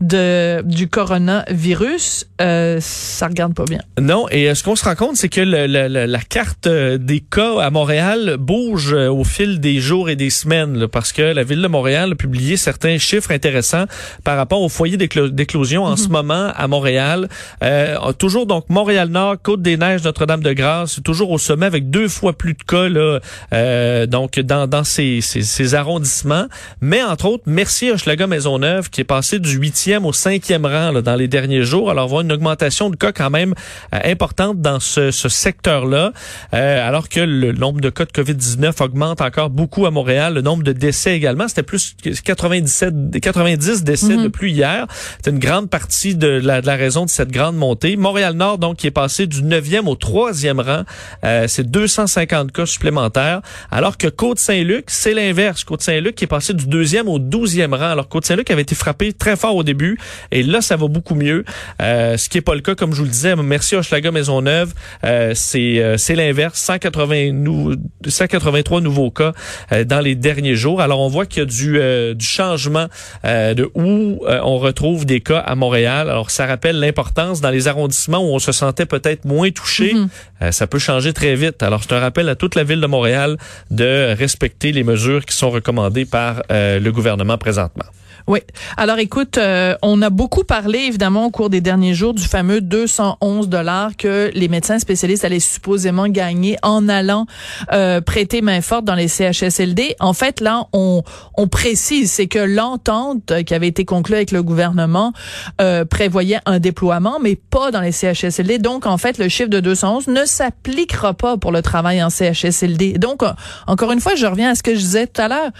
de 0.00 0.62
du 0.62 0.88
coronavirus 0.88 1.13
coronavirus. 1.14 2.26
Euh, 2.40 2.78
ça 2.80 3.28
regarde 3.28 3.54
pas 3.54 3.64
bien. 3.64 3.78
Non, 4.00 4.26
et 4.30 4.48
euh, 4.50 4.54
ce 4.56 4.64
qu'on 4.64 4.74
se 4.74 4.84
rend 4.84 4.96
compte, 4.96 5.16
c'est 5.16 5.28
que 5.28 5.40
le- 5.40 5.66
le- 5.68 5.86
le- 5.86 6.06
la 6.06 6.18
carte 6.20 6.66
euh, 6.66 6.98
des 6.98 7.20
cas 7.20 7.60
à 7.60 7.70
Montréal 7.70 8.36
bouge 8.40 8.92
euh, 8.92 9.08
au 9.08 9.22
fil 9.22 9.60
des 9.60 9.78
jours 9.78 10.10
et 10.10 10.16
des 10.16 10.30
semaines, 10.30 10.76
là, 10.76 10.88
parce 10.88 11.12
que 11.12 11.22
la 11.22 11.44
ville 11.44 11.62
de 11.62 11.68
Montréal 11.68 12.10
a 12.12 12.14
publié 12.16 12.56
certains 12.56 12.98
chiffres 12.98 13.30
intéressants 13.30 13.84
par 14.24 14.36
rapport 14.36 14.60
au 14.62 14.68
foyer 14.68 14.96
d'éclo- 14.96 15.28
d'éclosion 15.30 15.84
en 15.84 15.96
ce 15.96 16.08
moment 16.08 16.50
à 16.56 16.66
Montréal. 16.66 17.28
Euh, 17.62 18.12
toujours 18.18 18.46
donc 18.46 18.68
Montréal-Nord, 18.68 19.36
Côte-des-Neiges, 19.40 20.02
Notre-Dame-de-Grâce, 20.02 21.00
toujours 21.04 21.30
au 21.30 21.38
sommet 21.38 21.66
avec 21.66 21.88
deux 21.88 22.08
fois 22.08 22.32
plus 22.32 22.54
de 22.54 22.62
cas 22.64 22.88
là, 22.88 23.20
euh, 23.52 24.06
donc 24.06 24.40
dans, 24.40 24.66
dans 24.66 24.82
ces, 24.82 25.20
ces, 25.20 25.42
ces 25.42 25.74
arrondissements. 25.76 26.46
Mais 26.80 27.02
entre 27.02 27.26
autres, 27.26 27.44
merci 27.46 27.90
Hochelaga 27.92 28.26
Maisonneuve 28.26 28.90
qui 28.90 29.02
est 29.02 29.04
passé 29.04 29.38
du 29.38 29.50
huitième 29.56 30.04
au 30.04 30.12
cinquième 30.12 30.66
rang 30.66 30.90
là, 30.90 31.00
dans 31.00 31.14
les 31.14 31.28
derniers 31.28 31.62
jours. 31.62 31.90
Alors, 31.90 32.08
une 32.24 32.32
augmentation 32.32 32.90
de 32.90 32.96
cas 32.96 33.12
quand 33.12 33.30
même 33.30 33.54
euh, 33.94 33.98
importante 34.04 34.60
dans 34.60 34.80
ce, 34.80 35.10
ce 35.10 35.28
secteur-là, 35.28 36.12
euh, 36.52 36.88
alors 36.88 37.08
que 37.08 37.20
le 37.20 37.52
nombre 37.52 37.80
de 37.80 37.90
cas 37.90 38.04
de 38.04 38.10
COVID-19 38.10 38.82
augmente 38.82 39.20
encore 39.20 39.50
beaucoup 39.50 39.86
à 39.86 39.90
Montréal. 39.90 40.34
Le 40.34 40.42
nombre 40.42 40.62
de 40.62 40.72
décès 40.72 41.14
également, 41.16 41.48
c'était 41.48 41.62
plus 41.62 41.94
que 42.02 42.10
97, 42.10 43.20
90 43.20 43.84
décès 43.84 44.16
de 44.16 44.28
plus 44.28 44.50
hier. 44.50 44.86
C'est 45.22 45.30
une 45.30 45.38
grande 45.38 45.70
partie 45.70 46.14
de 46.14 46.28
la, 46.28 46.60
de 46.60 46.66
la 46.66 46.76
raison 46.76 47.04
de 47.04 47.10
cette 47.10 47.30
grande 47.30 47.56
montée. 47.56 47.96
Montréal-Nord, 47.96 48.58
donc, 48.58 48.76
qui 48.76 48.86
est 48.86 48.90
passé 48.90 49.26
du 49.26 49.42
9e 49.42 49.86
au 49.86 49.94
3e 49.94 50.60
rang, 50.60 50.84
euh, 51.24 51.46
c'est 51.48 51.70
250 51.70 52.52
cas 52.52 52.66
supplémentaires, 52.66 53.40
alors 53.70 53.96
que 53.96 54.08
Côte-Saint-Luc, 54.08 54.86
c'est 54.88 55.14
l'inverse. 55.14 55.64
Côte-Saint-Luc 55.64 56.14
qui 56.14 56.24
est 56.24 56.28
passé 56.28 56.54
du 56.54 56.66
2e 56.66 57.06
au 57.06 57.18
12e 57.18 57.74
rang, 57.74 57.90
alors 57.90 58.08
Côte-Saint-Luc 58.08 58.50
avait 58.50 58.62
été 58.62 58.74
frappé 58.74 59.12
très 59.12 59.36
fort 59.36 59.56
au 59.56 59.62
début, 59.62 59.98
et 60.30 60.42
là, 60.42 60.60
ça 60.60 60.76
va 60.76 60.88
beaucoup 60.88 61.14
mieux. 61.14 61.44
Euh, 61.82 62.13
ce 62.16 62.28
qui 62.28 62.38
est 62.38 62.42
pas 62.42 62.54
le 62.54 62.60
cas, 62.60 62.74
comme 62.74 62.92
je 62.92 62.98
vous 62.98 63.04
le 63.04 63.10
disais, 63.10 63.34
merci 63.36 63.76
Hochelaga 63.76 64.10
Maisonneuve, 64.10 64.72
euh, 65.04 65.32
c'est 65.34 65.78
euh, 65.78 65.96
c'est 65.96 66.14
l'inverse, 66.14 66.60
180 66.60 67.32
nou 67.32 67.74
183 68.06 68.80
nouveaux 68.80 69.10
cas 69.10 69.32
euh, 69.72 69.84
dans 69.84 70.00
les 70.00 70.14
derniers 70.14 70.56
jours. 70.56 70.80
Alors 70.80 71.00
on 71.00 71.08
voit 71.08 71.26
qu'il 71.26 71.40
y 71.40 71.42
a 71.42 71.46
du, 71.46 71.78
euh, 71.78 72.14
du 72.14 72.26
changement 72.26 72.86
euh, 73.24 73.54
de 73.54 73.70
où 73.74 74.24
euh, 74.26 74.40
on 74.42 74.58
retrouve 74.58 75.06
des 75.06 75.20
cas 75.20 75.38
à 75.38 75.54
Montréal. 75.54 76.10
Alors 76.10 76.30
ça 76.30 76.46
rappelle 76.46 76.78
l'importance 76.78 77.40
dans 77.40 77.50
les 77.50 77.68
arrondissements 77.68 78.18
où 78.18 78.34
on 78.34 78.38
se 78.38 78.52
sentait 78.52 78.86
peut-être 78.86 79.24
moins 79.24 79.50
touché. 79.50 79.94
Euh, 80.42 80.52
ça 80.52 80.66
peut 80.66 80.78
changer 80.78 81.12
très 81.12 81.34
vite. 81.34 81.62
Alors 81.62 81.82
c'est 81.82 81.94
un 81.94 82.00
rappel 82.00 82.28
à 82.28 82.34
toute 82.34 82.54
la 82.54 82.64
ville 82.64 82.80
de 82.80 82.86
Montréal 82.86 83.36
de 83.70 84.14
respecter 84.14 84.72
les 84.72 84.84
mesures 84.84 85.24
qui 85.24 85.36
sont 85.36 85.50
recommandées 85.50 86.04
par 86.04 86.42
euh, 86.50 86.78
le 86.78 86.92
gouvernement 86.92 87.38
présentement. 87.38 87.86
Oui. 88.26 88.40
Alors 88.78 88.98
écoute, 88.98 89.36
euh, 89.36 89.76
on 89.82 90.00
a 90.00 90.08
beaucoup 90.08 90.44
parlé 90.44 90.78
évidemment 90.78 91.26
au 91.26 91.30
cours 91.30 91.50
des 91.50 91.60
derniers 91.60 91.92
jours 91.92 92.03
du 92.12 92.24
fameux 92.24 92.60
211 92.60 93.48
dollars 93.48 93.96
que 93.96 94.30
les 94.34 94.48
médecins 94.48 94.78
spécialistes 94.78 95.24
allaient 95.24 95.40
supposément 95.40 96.08
gagner 96.08 96.56
en 96.62 96.88
allant 96.88 97.26
euh, 97.72 98.00
prêter 98.00 98.42
main 98.42 98.60
forte 98.60 98.84
dans 98.84 98.94
les 98.94 99.08
CHSLD. 99.08 99.96
En 100.00 100.12
fait, 100.12 100.40
là, 100.40 100.66
on, 100.72 101.02
on 101.36 101.48
précise, 101.48 102.10
c'est 102.12 102.26
que 102.26 102.38
l'entente 102.38 103.44
qui 103.44 103.54
avait 103.54 103.68
été 103.68 103.84
conclue 103.84 104.16
avec 104.16 104.32
le 104.32 104.42
gouvernement 104.42 105.12
euh, 105.60 105.84
prévoyait 105.84 106.40
un 106.46 106.58
déploiement, 106.58 107.18
mais 107.22 107.36
pas 107.36 107.70
dans 107.70 107.80
les 107.80 107.92
CHSLD. 107.92 108.58
Donc, 108.58 108.86
en 108.86 108.98
fait, 108.98 109.18
le 109.18 109.28
chiffre 109.28 109.50
de 109.50 109.60
211 109.60 110.08
ne 110.08 110.24
s'appliquera 110.24 111.14
pas 111.14 111.36
pour 111.36 111.52
le 111.52 111.62
travail 111.62 112.02
en 112.02 112.10
CHSLD. 112.10 112.98
Donc, 112.98 113.22
euh, 113.22 113.32
encore 113.66 113.92
une 113.92 114.00
fois, 114.00 114.14
je 114.14 114.26
reviens 114.26 114.50
à 114.50 114.54
ce 114.54 114.62
que 114.62 114.74
je 114.74 114.80
disais 114.80 115.06
tout 115.06 115.22
à 115.22 115.28
l'heure. 115.28 115.50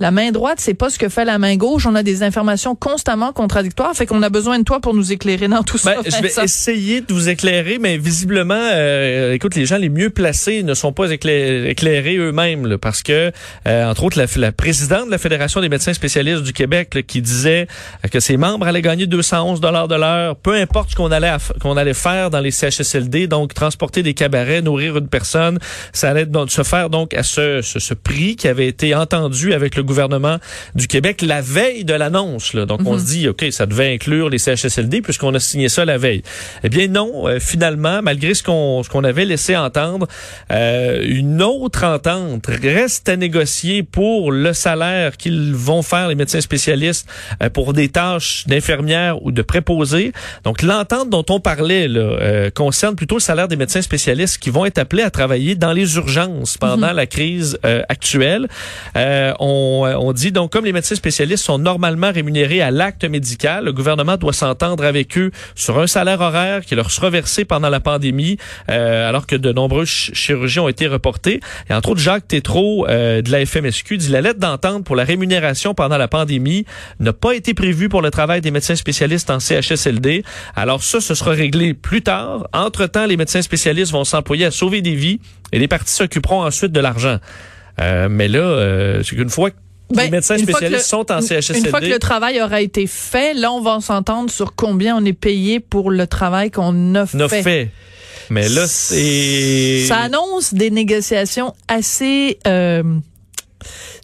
La 0.00 0.10
main 0.10 0.30
droite, 0.30 0.58
c'est 0.60 0.74
pas 0.74 0.90
ce 0.90 0.98
que 0.98 1.08
fait 1.08 1.24
la 1.24 1.38
main 1.38 1.56
gauche. 1.56 1.86
On 1.86 1.94
a 1.94 2.02
des 2.02 2.22
informations 2.22 2.74
constamment 2.74 3.32
contradictoires. 3.32 3.94
Fait 3.94 4.06
qu'on 4.06 4.22
a 4.22 4.28
besoin 4.30 4.58
de 4.58 4.64
toi 4.64 4.80
pour 4.80 4.94
nous 4.94 5.12
éclairer 5.12 5.48
dans 5.48 5.62
tout 5.62 5.78
ça. 5.78 5.94
Ben, 5.96 6.02
je 6.04 6.22
vais 6.22 6.44
essayer 6.44 7.00
de 7.00 7.12
vous 7.12 7.28
éclairer, 7.28 7.78
mais 7.80 7.96
visiblement, 7.98 8.54
euh, 8.58 9.32
écoute, 9.32 9.54
les 9.54 9.66
gens 9.66 9.76
les 9.78 9.88
mieux 9.88 10.10
placés 10.10 10.62
ne 10.62 10.74
sont 10.74 10.92
pas 10.92 11.10
éclair- 11.10 11.66
éclairés 11.66 12.16
eux-mêmes, 12.16 12.76
parce 12.78 13.02
que, 13.02 13.32
euh, 13.66 13.84
entre 13.90 14.04
autres, 14.04 14.18
la, 14.18 14.26
la 14.36 14.52
présidente 14.52 15.06
de 15.06 15.10
la 15.10 15.18
Fédération 15.18 15.60
des 15.60 15.68
médecins 15.68 15.94
spécialistes 15.94 16.42
du 16.42 16.52
Québec, 16.52 16.94
là, 16.94 17.02
qui 17.02 17.22
disait 17.22 17.66
que 18.10 18.20
ses 18.20 18.36
membres 18.36 18.66
allaient 18.66 18.82
gagner 18.82 19.06
211 19.06 19.60
dollars 19.60 19.88
de 19.88 19.94
l'heure, 19.94 20.36
peu 20.36 20.54
importe 20.54 20.90
ce 20.90 20.96
qu'on 20.96 21.10
allait 21.10 21.32
qu'on 21.60 21.76
allait 21.76 21.94
faire 21.94 22.30
dans 22.30 22.40
les 22.40 22.50
CHSLD, 22.50 23.26
donc 23.26 23.54
transporter 23.54 24.02
des 24.02 24.14
cabarets, 24.14 24.62
nourrir 24.62 24.96
une 24.98 25.08
personne, 25.08 25.58
ça 25.92 26.10
allait 26.10 26.26
donc 26.26 26.50
se 26.50 26.62
faire 26.62 26.90
donc 26.90 27.14
à 27.14 27.22
ce, 27.22 27.62
ce, 27.62 27.78
ce 27.78 27.94
prix 27.94 28.36
qui 28.36 28.48
avait 28.48 28.66
été 28.68 28.94
entendu 28.94 29.52
avec 29.52 29.76
le 29.78 29.84
gouvernement 29.84 30.38
du 30.74 30.86
Québec 30.86 31.22
la 31.22 31.40
veille 31.40 31.84
de 31.84 31.94
l'annonce. 31.94 32.54
Donc 32.54 32.80
on 32.84 32.98
se 32.98 33.04
dit, 33.04 33.28
ok, 33.28 33.46
ça 33.50 33.66
devait 33.66 33.92
inclure 33.92 34.28
les 34.28 34.38
CHSLD 34.38 35.02
puisqu'on 35.02 35.34
a 35.34 35.40
signé 35.40 35.68
ça 35.68 35.84
la 35.84 35.98
veille. 35.98 36.22
Eh 36.64 36.68
bien 36.68 36.88
non, 36.88 37.26
euh, 37.26 37.38
finalement, 37.40 38.02
malgré 38.02 38.34
ce 38.34 38.42
qu'on 38.42 38.82
ce 38.82 38.88
qu'on 38.88 39.04
avait 39.04 39.24
laissé 39.24 39.56
entendre, 39.56 40.06
euh, 40.52 41.02
une 41.06 41.42
autre 41.42 41.84
entente 41.84 42.46
reste 42.46 43.08
à 43.08 43.16
négocier 43.16 43.82
pour 43.82 44.32
le 44.32 44.52
salaire 44.52 45.16
qu'ils 45.16 45.54
vont 45.54 45.82
faire 45.82 46.08
les 46.08 46.14
médecins 46.14 46.40
spécialistes 46.40 47.08
euh, 47.42 47.50
pour 47.50 47.72
des 47.72 47.88
tâches 47.88 48.44
d'infirmière 48.46 49.22
ou 49.24 49.32
de 49.32 49.42
préposés. 49.42 50.12
Donc 50.44 50.62
l'entente 50.62 51.10
dont 51.10 51.24
on 51.30 51.40
parlait 51.40 51.88
là, 51.88 52.00
euh, 52.00 52.50
concerne 52.50 52.96
plutôt 52.96 53.16
le 53.16 53.20
salaire 53.20 53.48
des 53.48 53.56
médecins 53.56 53.82
spécialistes 53.82 54.38
qui 54.38 54.50
vont 54.50 54.64
être 54.64 54.78
appelés 54.78 55.02
à 55.02 55.10
travailler 55.10 55.54
dans 55.54 55.72
les 55.72 55.96
urgences 55.96 56.56
pendant 56.58 56.92
la 56.92 57.06
crise 57.06 57.58
euh, 57.64 57.82
actuelle. 57.88 58.48
Euh, 58.96 59.32
on, 59.68 59.86
euh, 59.86 59.94
on 59.98 60.12
dit 60.12 60.32
donc 60.32 60.52
comme 60.52 60.64
les 60.64 60.72
médecins 60.72 60.94
spécialistes 60.94 61.44
sont 61.44 61.58
normalement 61.58 62.10
rémunérés 62.12 62.62
à 62.62 62.70
l'acte 62.70 63.04
médical, 63.04 63.64
le 63.64 63.72
gouvernement 63.72 64.16
doit 64.16 64.32
s'entendre 64.32 64.84
avec 64.84 65.16
eux 65.18 65.30
sur 65.54 65.78
un 65.78 65.86
salaire 65.86 66.20
horaire 66.20 66.64
qui 66.64 66.74
leur 66.74 66.90
sera 66.90 67.10
versé 67.10 67.44
pendant 67.44 67.68
la 67.68 67.80
pandémie, 67.80 68.38
euh, 68.70 69.08
alors 69.08 69.26
que 69.26 69.36
de 69.36 69.52
nombreux 69.52 69.84
ch- 69.86 70.12
chirurgiens 70.14 70.62
ont 70.62 70.68
été 70.68 70.86
reportés. 70.86 71.40
Et 71.68 71.74
entre 71.74 71.90
autres, 71.90 72.00
Jacques 72.00 72.28
Tétrault 72.28 72.86
euh, 72.88 73.22
de 73.22 73.30
la 73.30 73.44
FMSQ 73.44 73.98
dit 73.98 74.08
la 74.08 74.20
lettre 74.20 74.40
d'entente 74.40 74.84
pour 74.84 74.96
la 74.96 75.04
rémunération 75.04 75.74
pendant 75.74 75.98
la 75.98 76.08
pandémie 76.08 76.64
n'a 77.00 77.12
pas 77.12 77.34
été 77.34 77.54
prévue 77.54 77.88
pour 77.88 78.02
le 78.02 78.10
travail 78.10 78.40
des 78.40 78.50
médecins 78.50 78.76
spécialistes 78.76 79.30
en 79.30 79.40
CHSLD. 79.40 80.24
Alors 80.56 80.82
ça, 80.82 81.00
ce 81.00 81.14
sera 81.14 81.32
réglé 81.32 81.74
plus 81.74 82.02
tard. 82.02 82.48
Entre-temps, 82.52 83.06
les 83.06 83.16
médecins 83.16 83.42
spécialistes 83.42 83.92
vont 83.92 84.04
s'employer 84.04 84.46
à 84.46 84.50
sauver 84.50 84.82
des 84.82 84.94
vies 84.94 85.20
et 85.52 85.58
les 85.58 85.68
partis 85.68 85.92
s'occuperont 85.94 86.42
ensuite 86.42 86.72
de 86.72 86.80
l'argent. 86.80 87.18
Euh, 87.80 88.08
mais 88.10 88.28
là, 88.28 88.38
euh, 88.40 89.02
c'est 89.04 89.14
qu'une 89.16 89.30
fois 89.30 89.50
que 89.50 89.56
Ben, 89.94 90.04
les 90.04 90.10
médecins 90.10 90.36
fois 90.36 90.44
que 90.46 90.50
spécialistes 90.52 90.82
le- 90.82 90.88
sont 90.88 91.12
en 91.12 91.20
CHSLD. 91.20 91.60
Une 91.60 91.66
fois 91.70 91.80
que 91.80 91.86
le 91.86 91.98
travail 91.98 92.40
aura 92.42 92.60
été 92.60 92.86
fait, 92.86 93.34
là, 93.34 93.52
on 93.52 93.60
va 93.60 93.80
s'entendre 93.80 94.30
sur 94.30 94.54
combien 94.54 94.96
on 94.96 95.04
est 95.04 95.12
payé 95.12 95.60
pour 95.60 95.90
le 95.90 96.06
travail 96.06 96.50
qu'on 96.50 96.94
a 96.94 97.06
fait. 97.06 97.42
fait. 97.42 97.70
Mais 98.30 98.48
là, 98.48 98.66
c'est... 98.66 99.84
Ça 99.86 99.98
annonce 100.00 100.52
des 100.52 100.70
négociations 100.70 101.54
assez 101.68 102.38
euh, 102.46 102.82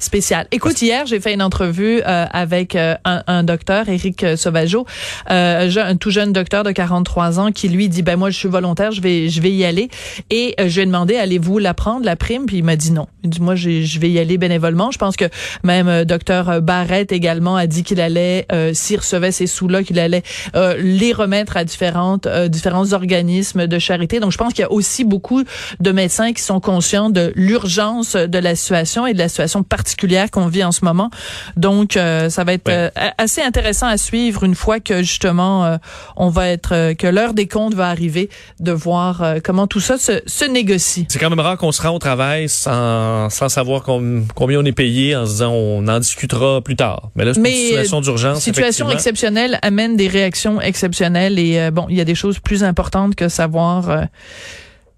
spéciales. 0.05 0.47
Écoute, 0.53 0.81
hier, 0.83 1.07
j'ai 1.07 1.21
fait 1.21 1.35
une 1.35 1.43
entrevue 1.43 2.01
euh, 2.07 2.27
avec 2.31 2.77
euh, 2.77 2.95
un, 3.05 3.23
un 3.27 3.43
docteur, 3.43 3.89
Éric 3.89 4.25
Sauvageau, 4.37 4.87
euh, 5.31 5.71
un 5.77 5.97
tout 5.97 6.11
jeune 6.11 6.33
docteur 6.33 6.65
de 6.65 6.71
43 6.71 7.41
ans 7.41 7.53
qui 7.53 7.69
lui 7.69 7.89
dit 7.89 8.03
ben 8.03 8.17
moi 8.17 8.31
je 8.31 8.39
suis 8.39 8.49
volontaire, 8.49 8.93
je 8.93 9.01
vais 9.01 9.29
je 9.29 9.41
vais 9.41 9.51
y 9.51 9.65
aller 9.65 9.89
et 10.31 10.55
euh, 10.61 10.69
je 10.69 10.77
lui 10.77 10.83
ai 10.83 10.87
demandé 10.87 11.17
allez-vous 11.17 11.59
la 11.59 11.75
prendre 11.75 12.05
la 12.05 12.17
prime? 12.17 12.47
Puis 12.47 12.59
il 12.59 12.65
m'a 12.65 12.77
dit 12.77 12.93
non. 12.93 13.07
Il 13.23 13.31
dit 13.31 13.41
moi 13.41 13.55
je 13.55 13.99
vais 13.99 14.11
y 14.11 14.19
aller 14.19 14.39
bénévolement. 14.39 14.91
Je 14.91 14.99
pense 14.99 15.17
que 15.17 15.27
même 15.63 15.89
euh, 15.89 16.05
docteur 16.05 16.61
Barrett 16.61 17.11
également 17.13 17.57
a 17.57 17.67
dit 17.67 17.83
qu'il 17.83 18.01
allait 18.01 18.47
euh, 18.53 18.73
s'il 18.75 18.99
recevait 18.99 19.33
ces 19.33 19.47
sous-là 19.47 19.83
qu'il 19.83 19.99
allait 19.99 20.23
euh, 20.55 20.77
les 20.79 21.13
remettre 21.13 21.57
à 21.57 21.65
différentes 21.65 22.27
euh, 22.27 22.49
différents 22.49 22.93
organismes 22.93 23.67
de 23.67 23.79
charité. 23.79 24.21
Donc 24.21 24.33
je 24.33 24.39
pense 24.39 24.53
qu'il 24.53 24.63
y 24.63 24.67
a 24.67 24.73
aussi 24.73 25.05
beaucoup 25.05 25.43
de 25.81 25.93
médecins 25.93 26.33
qui 26.33 26.43
sont 26.43 26.61
conscients 26.61 27.11
de 27.11 27.33
l'urgence 27.35 28.17
de 28.17 28.39
la 28.39 28.55
situation 28.55 29.07
et 29.07 29.15
de 29.15 29.19
la 29.19 29.29
situation 29.29 29.63
particulière 29.63 29.94
particulière 29.95 30.31
qu'on 30.31 30.49
vit 30.49 30.65
en 30.65 30.73
ce 30.73 30.85
moment. 30.85 31.11
Donc, 31.57 31.93
ça 31.93 32.45
va 32.45 32.53
être 32.53 32.93
assez 33.17 33.43
intéressant 33.43 33.87
à 33.87 33.97
suivre 33.97 34.43
une 34.43 34.57
fois 34.57 34.81
que 34.81 35.03
justement 35.03 35.79
on 36.17 36.29
va 36.29 36.49
être 36.49 36.95
que 36.95 37.07
l'heure 37.07 37.33
des 37.33 37.47
comptes 37.47 37.75
va 37.75 37.89
arriver, 37.89 38.29
de 38.59 38.73
voir 38.73 39.23
comment 39.45 39.67
tout 39.69 39.81
ça 39.81 39.97
se, 39.99 40.21
se 40.27 40.45
négocie. 40.45 41.07
C'est 41.09 41.21
quand 41.21 41.31
même 41.31 41.41
rare 41.41 41.57
qu'on 41.57 41.71
se 41.71 41.81
rend 41.81 41.91
au 41.91 41.99
travail 41.99 42.49
sans, 42.49 43.31
sans 43.31 43.49
savoir 43.49 43.83
combien 43.83 44.59
on 44.59 44.65
est 44.65 44.73
payé 44.73 45.15
en 45.15 45.27
se 45.27 45.31
disant 45.33 45.53
on 45.53 45.87
en 45.87 46.01
discutera 46.01 46.61
plus 46.61 46.77
tard. 46.77 47.11
Mais 47.15 47.25
là, 47.25 47.35
c'est 47.35 47.41
une 47.41 47.47
situation 47.47 48.01
d'urgence. 48.01 48.41
Situation 48.41 48.91
exceptionnelle 48.91 49.61
amène 49.63 49.97
des 49.97 50.09
réactions 50.09 50.61
exceptionnelles 50.61 51.39
et 51.39 51.71
bon, 51.71 51.87
il 51.89 51.97
y 51.97 52.01
a 52.01 52.05
des 52.05 52.17
choses 52.17 52.41
plus 52.41 52.65
importantes 52.65 53.15
que 53.15 53.29
savoir 53.29 54.07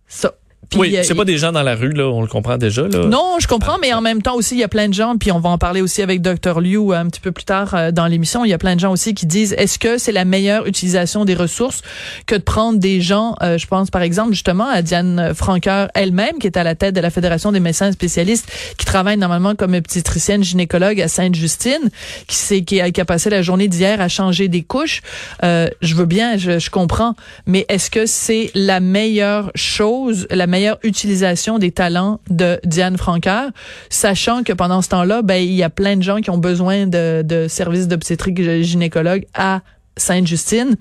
ça 0.09 0.33
oui, 0.75 0.97
c'est 1.03 1.15
pas 1.15 1.25
des 1.25 1.39
gens 1.39 1.53
dans 1.53 1.63
la 1.63 1.75
rue, 1.75 1.93
là, 1.93 2.09
on 2.09 2.21
le 2.21 2.27
comprend 2.27 2.57
déjà. 2.59 2.83
Là. 2.83 3.07
Non, 3.07 3.37
je 3.41 3.47
comprends, 3.47 3.79
mais 3.79 3.93
en 3.93 4.01
même 4.01 4.23
temps 4.23 4.35
aussi, 4.35 4.55
il 4.55 4.59
y 4.59 4.65
a 4.65 4.69
plein 4.69 4.89
de 4.89 4.95
gens, 4.95 5.17
puis 5.17 5.31
on 5.33 5.39
va 5.39 5.51
en 5.51 5.59
parler 5.59 5.81
aussi 5.81 6.03
avec 6.03 6.23
Dr. 6.23 6.61
Liu 6.61 6.77
euh, 6.77 6.93
un 6.93 7.07
petit 7.07 7.21
peu 7.21 7.33
plus 7.33 7.45
tard 7.45 7.75
euh, 7.75 7.91
dans 7.93 8.07
l'émission, 8.07 8.45
il 8.45 8.51
y 8.51 8.55
a 8.55 8.59
plein 8.59 8.75
de 8.75 8.81
gens 8.81 8.93
aussi 8.93 9.15
qui 9.15 9.27
disent, 9.27 9.55
est-ce 9.59 9.79
que 9.79 9.99
c'est 9.99 10.13
la 10.13 10.25
meilleure 10.25 10.67
utilisation 10.67 11.25
des 11.25 11.35
ressources 11.35 11.83
que 12.27 12.35
de 12.35 12.43
prendre 12.43 12.79
des 12.79 13.01
gens, 13.01 13.37
euh, 13.43 13.59
je 13.59 13.67
pense 13.67 13.91
par 13.91 14.03
exemple 14.03 14.33
justement 14.33 14.69
à 14.69 14.83
Diane 14.83 15.33
Franqueur 15.35 15.89
elle-même, 15.95 16.39
qui 16.41 16.47
est 16.47 16.57
à 16.57 16.65
la 16.65 16.75
tête 16.75 16.95
de 16.95 17.01
la 17.01 17.11
Fédération 17.11 17.53
des 17.53 17.61
médecins 17.61 17.93
spécialistes, 17.93 18.51
qui 18.77 18.87
travaille 18.87 19.17
normalement 19.17 19.55
comme 19.55 19.75
obstétricienne 19.75 20.43
gynécologue 20.43 21.01
à 21.01 21.09
Sainte-Justine, 21.09 21.91
qui, 22.27 22.37
sait, 22.37 22.63
qui, 22.63 22.81
a, 22.81 22.91
qui 22.91 23.01
a 23.01 23.05
passé 23.05 23.31
la 23.31 23.43
journée 23.43 23.69
d'hier 23.69 24.01
à 24.01 24.09
changer 24.09 24.49
des 24.49 24.63
couches. 24.63 25.03
je 25.43 25.95
veux 25.95 26.07
bien, 26.07 26.37
je, 26.37 26.59
je 26.59 26.71
comprends, 26.71 27.15
mais 27.47 27.65
est-ce 27.69 27.91
que 27.91 28.07
c'est 28.07 28.51
la 28.55 28.81
meilleure 28.81 29.51
chose, 29.55 30.27
la 30.31 30.47
meilleure 30.47 30.56
meilleure 30.57 30.79
utilisation 30.83 31.59
des 31.59 31.71
talents 31.71 32.21
de 32.31 32.59
Diane 32.65 32.97
Francaire, 32.97 33.51
sachant 33.91 34.43
que 34.43 34.55
pendant 34.55 34.81
ce 34.81 34.89
temps-là, 34.89 35.21
ben 35.21 35.37
il 35.37 35.53
y 35.53 35.63
a 35.63 35.69
plein 35.69 35.97
de 35.97 36.03
gens 36.03 36.21
qui 36.23 36.31
ont 36.31 36.39
besoin 36.39 36.87
de, 36.87 37.23
de 37.23 37.47
services 37.47 37.89
d'obstétrique 37.89 38.41
gynécologue 38.63 39.27
à 39.35 39.61
Sainte-Justine. 39.99 40.77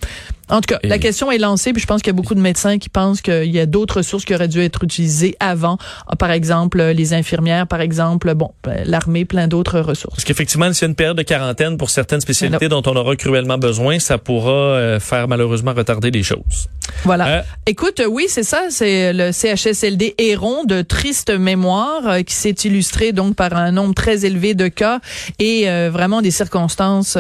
En 0.50 0.62
tout 0.62 0.68
cas, 0.68 0.80
la 0.84 1.00
question 1.00 1.32
est 1.32 1.40
lancée, 1.40 1.74
puis 1.74 1.82
je 1.82 1.88
pense 1.88 2.02
qu'il 2.02 2.10
y 2.10 2.16
a 2.16 2.16
beaucoup 2.16 2.36
de 2.36 2.42
médecins 2.42 2.78
qui 2.78 2.90
pensent 2.90 3.22
qu'il 3.22 3.52
y 3.52 3.60
a 3.60 3.66
d'autres 3.66 3.98
ressources 3.98 4.26
qui 4.26 4.36
auraient 4.36 4.48
dû 4.48 4.62
être 4.62 4.84
utilisées 4.84 5.36
avant. 5.40 5.78
Ah, 6.08 6.16
par 6.16 6.30
exemple, 6.30 6.82
les 6.82 7.14
infirmières, 7.14 7.66
par 7.66 7.82
exemple, 7.82 8.34
bon, 8.36 8.52
ben, 8.64 8.84
l'armée, 8.86 9.26
plein 9.26 9.48
d'autres 9.48 9.80
ressources. 9.80 10.18
Parce 10.18 10.24
qu'effectivement, 10.24 10.72
c'est 10.72 10.86
une 10.86 10.94
période 10.94 11.18
de 11.18 11.24
quarantaine 11.24 11.78
pour 11.78 11.90
certaines 11.90 12.22
spécialités 12.22 12.70
dont 12.70 12.84
on 12.86 12.96
aura 12.96 13.16
cruellement 13.16 13.58
besoin, 13.58 13.98
ça 13.98 14.20
pourra 14.20 14.52
euh, 14.52 15.00
faire 15.00 15.28
malheureusement 15.28 15.74
retarder 15.74 16.12
les 16.12 16.24
choses. 16.24 16.70
Voilà. 17.04 17.28
Euh, 17.28 17.42
Écoute, 17.66 18.02
oui, 18.08 18.26
c'est 18.28 18.44
ça, 18.44 18.64
c'est 18.70 19.14
le 19.14 19.32
CHSLD 19.32 20.16
Héron 20.18 20.64
de 20.64 20.82
triste 20.82 21.32
mémoire 21.32 22.08
euh, 22.08 22.22
qui 22.22 22.34
s'est 22.34 22.56
illustré 22.64 23.12
donc 23.12 23.36
par 23.36 23.54
un 23.56 23.72
nombre 23.72 23.94
très 23.94 24.26
élevé 24.26 24.54
de 24.54 24.68
cas 24.68 25.00
et 25.40 25.68
vraiment 25.90 26.22
des 26.22 26.32
circonstances 26.32 27.18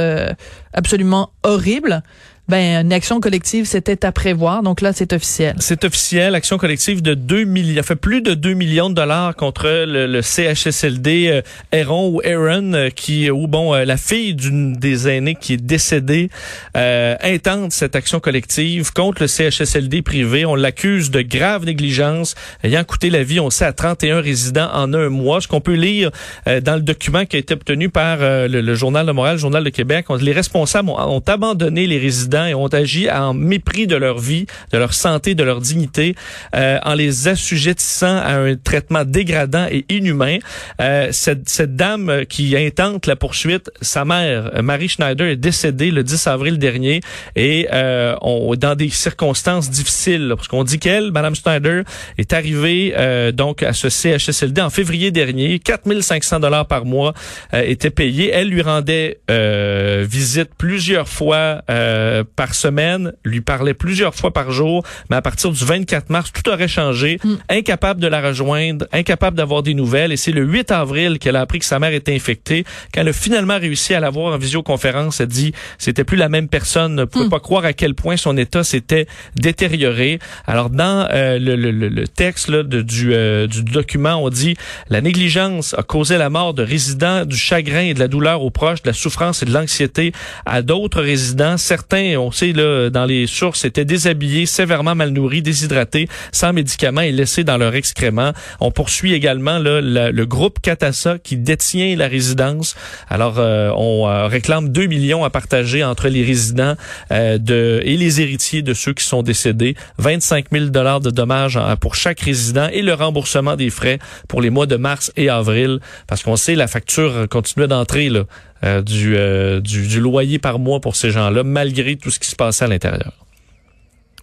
absolument 0.73 1.31
horribles 1.43 2.03
ben 2.47 2.85
une 2.85 2.93
action 2.93 3.19
collective 3.19 3.65
c'était 3.65 4.05
à 4.05 4.11
prévoir. 4.11 4.61
Donc 4.61 4.81
là, 4.81 4.93
c'est 4.93 5.13
officiel. 5.13 5.55
C'est 5.59 5.83
officiel. 5.83 6.35
Action 6.35 6.57
collective 6.57 7.01
de 7.01 7.13
2 7.13 7.43
millions, 7.43 7.81
fait 7.83 7.95
plus 7.95 8.21
de 8.21 8.33
2 8.33 8.53
millions 8.53 8.89
de 8.89 8.95
dollars 8.95 9.35
contre 9.35 9.67
le, 9.67 10.21
CHSLD 10.21 11.27
euh, 11.27 11.41
Aaron 11.71 12.09
ou 12.09 12.21
Aaron 12.23 12.73
euh, 12.73 12.89
qui 12.89 13.29
ou 13.29 13.47
bon 13.47 13.73
euh, 13.73 13.85
la 13.85 13.97
fille 13.97 14.33
d'une 14.33 14.73
des 14.73 15.07
aînés 15.07 15.35
qui 15.35 15.53
est 15.53 15.63
décédée 15.63 16.29
euh, 16.77 17.15
intente 17.21 17.71
cette 17.71 17.95
action 17.95 18.19
collective 18.19 18.91
contre 18.93 19.23
le 19.23 19.27
CHSLD 19.27 20.01
privé. 20.01 20.45
On 20.45 20.55
l'accuse 20.55 21.11
de 21.11 21.21
grave 21.21 21.65
négligence 21.65 22.35
ayant 22.63 22.83
coûté 22.83 23.09
la 23.09 23.23
vie, 23.23 23.39
on 23.39 23.49
sait, 23.49 23.65
à 23.65 23.73
31 23.73 24.21
résidents 24.21 24.69
en 24.73 24.93
un 24.93 25.09
mois. 25.09 25.41
Ce 25.41 25.47
qu'on 25.47 25.61
peut 25.61 25.73
lire 25.73 26.11
dans 26.45 26.75
le 26.75 26.81
document 26.81 27.25
qui 27.25 27.35
a 27.35 27.39
été 27.39 27.53
obtenu 27.53 27.89
par 27.89 28.17
le, 28.21 28.75
Journal 28.75 29.05
de 29.05 29.11
Montréal, 29.11 29.35
le 29.35 29.41
Journal 29.41 29.63
de 29.63 29.69
Québec, 29.69 30.05
les 30.19 30.31
responsables 30.31 30.89
ont 30.89 31.23
abandonné 31.27 31.87
les 31.87 31.97
résidents 31.97 32.34
et 32.43 32.53
ont 32.53 32.67
agi 32.67 33.09
en 33.09 33.33
mépris 33.33 33.87
de 33.87 33.95
leur 33.95 34.19
vie, 34.19 34.45
de 34.71 34.77
leur 34.77 34.93
santé, 34.93 35.35
de 35.35 35.43
leur 35.43 35.61
dignité, 35.61 36.15
euh, 36.55 36.79
en 36.83 36.93
les 36.93 37.27
assujettissant 37.27 38.17
à 38.17 38.33
un 38.33 38.55
traitement 38.55 39.05
dégradant 39.05 39.67
et 39.71 39.85
inhumain. 39.89 40.39
Euh, 40.81 41.09
cette, 41.11 41.47
cette 41.47 41.75
dame 41.75 42.25
qui 42.27 42.57
intente 42.57 43.07
la 43.07 43.15
poursuite, 43.15 43.71
sa 43.81 44.03
mère, 44.05 44.51
Marie 44.61 44.89
Schneider, 44.89 45.27
est 45.27 45.37
décédée 45.37 45.91
le 45.91 46.03
10 46.03 46.27
avril 46.27 46.57
dernier 46.57 47.01
et 47.35 47.67
euh, 47.71 48.15
on, 48.21 48.55
dans 48.55 48.75
des 48.75 48.89
circonstances 48.89 49.69
difficiles, 49.69 50.33
parce 50.35 50.47
qu'on 50.47 50.63
dit 50.63 50.79
qu'elle, 50.79 51.11
Madame 51.11 51.35
Schneider, 51.35 51.83
est 52.17 52.33
arrivée 52.33 52.93
euh, 52.97 53.31
donc 53.31 53.63
à 53.63 53.73
ce 53.73 53.89
CHSLD 53.89 54.61
en 54.61 54.69
février 54.69 55.11
dernier, 55.11 55.59
4500 55.59 56.39
dollars 56.39 56.67
par 56.67 56.85
mois 56.85 57.13
euh, 57.53 57.63
étaient 57.65 57.89
payés. 57.89 58.31
Elle 58.31 58.49
lui 58.49 58.61
rendait 58.61 59.19
euh, 59.29 60.05
visite 60.07 60.49
plusieurs 60.57 61.07
fois 61.07 61.61
euh, 61.69 62.23
par 62.25 62.53
semaine, 62.53 63.13
lui 63.23 63.41
parlait 63.41 63.73
plusieurs 63.73 64.15
fois 64.15 64.31
par 64.31 64.51
jour, 64.51 64.83
mais 65.09 65.15
à 65.15 65.21
partir 65.21 65.51
du 65.51 65.63
24 65.63 66.09
mars, 66.09 66.31
tout 66.31 66.49
aurait 66.49 66.67
changé. 66.67 67.19
Mm. 67.23 67.33
Incapable 67.49 68.01
de 68.01 68.07
la 68.07 68.21
rejoindre, 68.21 68.87
incapable 68.91 69.37
d'avoir 69.37 69.63
des 69.63 69.73
nouvelles. 69.73 70.11
Et 70.11 70.17
c'est 70.17 70.31
le 70.31 70.43
8 70.43 70.71
avril 70.71 71.19
qu'elle 71.19 71.35
a 71.35 71.41
appris 71.41 71.59
que 71.59 71.65
sa 71.65 71.79
mère 71.79 71.93
était 71.93 72.13
infectée. 72.13 72.65
Quand 72.93 73.01
elle 73.01 73.09
a 73.09 73.13
finalement 73.13 73.57
réussi 73.59 73.93
à 73.93 73.99
la 73.99 74.09
voir 74.09 74.33
en 74.33 74.37
visioconférence, 74.37 75.19
elle 75.19 75.27
dit 75.27 75.53
c'était 75.77 76.03
plus 76.03 76.17
la 76.17 76.29
même 76.29 76.47
personne. 76.47 76.95
Ne 76.95 77.05
pouvait 77.05 77.25
mm. 77.25 77.29
pas 77.29 77.39
croire 77.39 77.65
à 77.65 77.73
quel 77.73 77.95
point 77.95 78.17
son 78.17 78.37
état 78.37 78.63
s'était 78.63 79.07
détérioré. 79.35 80.19
Alors 80.47 80.69
dans 80.69 81.07
euh, 81.11 81.39
le, 81.39 81.55
le, 81.55 81.71
le, 81.71 82.07
texte 82.07 82.49
là, 82.49 82.63
de, 82.63 82.81
du, 82.81 83.13
euh, 83.13 83.47
du 83.47 83.63
document, 83.63 84.15
on 84.15 84.29
dit 84.29 84.55
la 84.89 85.01
négligence 85.01 85.73
a 85.77 85.83
causé 85.83 86.17
la 86.17 86.29
mort 86.29 86.53
de 86.53 86.63
résidents, 86.63 87.25
du 87.25 87.37
chagrin 87.37 87.81
et 87.81 87.93
de 87.93 87.99
la 87.99 88.07
douleur 88.07 88.41
aux 88.41 88.49
proches, 88.49 88.81
de 88.81 88.89
la 88.89 88.93
souffrance 88.93 89.43
et 89.43 89.45
de 89.45 89.53
l'anxiété 89.53 90.11
à 90.45 90.61
d'autres 90.61 91.01
résidents. 91.01 91.57
Certains 91.57 92.14
on 92.17 92.31
sait 92.31 92.53
là, 92.53 92.89
dans 92.89 93.05
les 93.05 93.27
sources, 93.27 93.65
étaient 93.65 93.85
déshabillés, 93.85 94.45
sévèrement 94.45 94.95
mal 94.95 95.09
nourris, 95.09 95.41
déshydratés, 95.41 96.07
sans 96.31 96.53
médicaments 96.53 97.01
et 97.01 97.11
laissés 97.11 97.43
dans 97.43 97.57
leur 97.57 97.75
excrément. 97.75 98.31
On 98.59 98.71
poursuit 98.71 99.13
également 99.13 99.59
le 99.59 100.23
groupe 100.25 100.59
Catassa 100.61 101.17
qui 101.19 101.37
détient 101.37 101.95
la 101.95 102.07
résidence. 102.07 102.75
Alors, 103.09 103.35
euh, 103.37 103.71
on 103.75 104.07
euh, 104.07 104.27
réclame 104.27 104.69
2 104.69 104.85
millions 104.87 105.23
à 105.23 105.29
partager 105.29 105.83
entre 105.83 106.07
les 106.07 106.23
résidents 106.23 106.75
euh, 107.11 107.37
de, 107.37 107.81
et 107.83 107.97
les 107.97 108.21
héritiers 108.21 108.61
de 108.61 108.73
ceux 108.73 108.93
qui 108.93 109.03
sont 109.03 109.23
décédés. 109.23 109.75
25 109.97 110.47
000 110.51 110.65
dollars 110.65 111.01
de 111.01 111.09
dommages 111.09 111.59
pour 111.79 111.95
chaque 111.95 112.19
résident 112.19 112.67
et 112.71 112.81
le 112.81 112.93
remboursement 112.93 113.55
des 113.55 113.69
frais 113.69 113.99
pour 114.27 114.41
les 114.41 114.49
mois 114.49 114.65
de 114.65 114.75
mars 114.75 115.11
et 115.15 115.29
avril. 115.29 115.79
Parce 116.07 116.23
qu'on 116.23 116.35
sait, 116.35 116.55
la 116.55 116.67
facture 116.67 117.27
continuait 117.29 117.67
d'entrer 117.67 118.09
là, 118.09 118.23
euh, 118.65 118.81
euh, 118.81 119.61
du, 119.61 119.87
du, 119.87 119.99
loyer 119.99 120.39
par 120.39 120.59
mois 120.59 120.79
pour 120.79 120.95
ces 120.95 121.11
gens-là, 121.11 121.43
malgré 121.43 121.95
tout 121.95 122.11
ce 122.11 122.19
qui 122.19 122.29
se 122.29 122.35
passait 122.35 122.65
à 122.65 122.67
l'intérieur. 122.67 123.13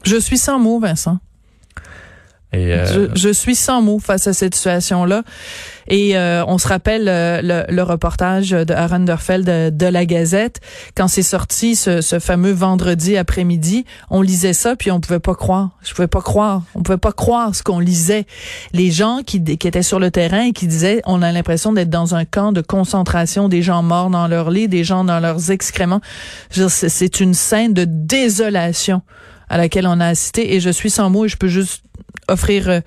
Je 0.04 0.16
suis 0.16 0.38
sans 0.38 0.58
mots, 0.58 0.80
Vincent. 0.80 1.18
Euh, 2.54 3.08
je, 3.14 3.32
suis 3.32 3.54
sans 3.54 3.80
mots 3.80 3.98
face 3.98 4.26
à 4.26 4.32
cette 4.32 4.54
situation-là. 4.54 5.22
Et 5.88 6.16
euh, 6.16 6.44
on 6.46 6.58
se 6.58 6.68
rappelle 6.68 7.08
euh, 7.08 7.64
le, 7.68 7.82
reportage 7.82 8.50
de 8.50 8.72
Aaron 8.72 9.00
Derfeld 9.00 9.76
de, 9.76 9.86
la 9.86 10.06
Gazette 10.06 10.60
quand 10.94 11.08
c'est 11.08 11.22
sorti 11.22 11.76
ce, 11.76 12.00
fameux 12.20 12.52
vendredi 12.52 13.16
après-midi. 13.16 13.84
On 14.10 14.20
lisait 14.20 14.52
ça 14.52 14.76
puis 14.76 14.90
on 14.90 15.00
pouvait 15.00 15.18
pas 15.18 15.34
croire. 15.34 15.70
Je 15.82 15.94
pouvais 15.94 16.08
pas 16.08 16.20
croire. 16.20 16.62
On 16.74 16.82
pouvait 16.82 16.98
pas 16.98 17.12
croire 17.12 17.54
ce 17.54 17.62
qu'on 17.62 17.78
lisait. 17.78 18.26
Les 18.74 18.90
gens 18.90 19.20
qui, 19.24 19.42
qui 19.42 19.66
étaient 19.66 19.82
sur 19.82 19.98
le 19.98 20.10
terrain 20.10 20.48
et 20.48 20.52
qui 20.52 20.66
disaient 20.66 21.00
on 21.06 21.22
a 21.22 21.32
l'impression 21.32 21.72
d'être 21.72 21.90
dans 21.90 22.14
un 22.14 22.24
camp 22.24 22.52
de 22.52 22.60
concentration, 22.60 23.48
des 23.48 23.62
gens 23.62 23.82
morts 23.82 24.10
dans 24.10 24.28
leur 24.28 24.50
lit, 24.50 24.68
des 24.68 24.84
gens 24.84 25.04
dans 25.04 25.20
leurs 25.20 25.50
excréments. 25.50 26.00
C'est 26.50 27.20
une 27.20 27.34
scène 27.34 27.72
de 27.72 27.86
désolation 27.86 29.02
à 29.48 29.58
laquelle 29.58 29.86
on 29.86 30.00
a 30.00 30.06
assisté 30.06 30.54
et 30.54 30.60
je 30.60 30.70
suis 30.70 30.88
sans 30.88 31.10
mots 31.10 31.26
et 31.26 31.28
je 31.28 31.36
peux 31.36 31.48
juste 31.48 31.82
offrir 32.32 32.68
euh, 32.68 32.80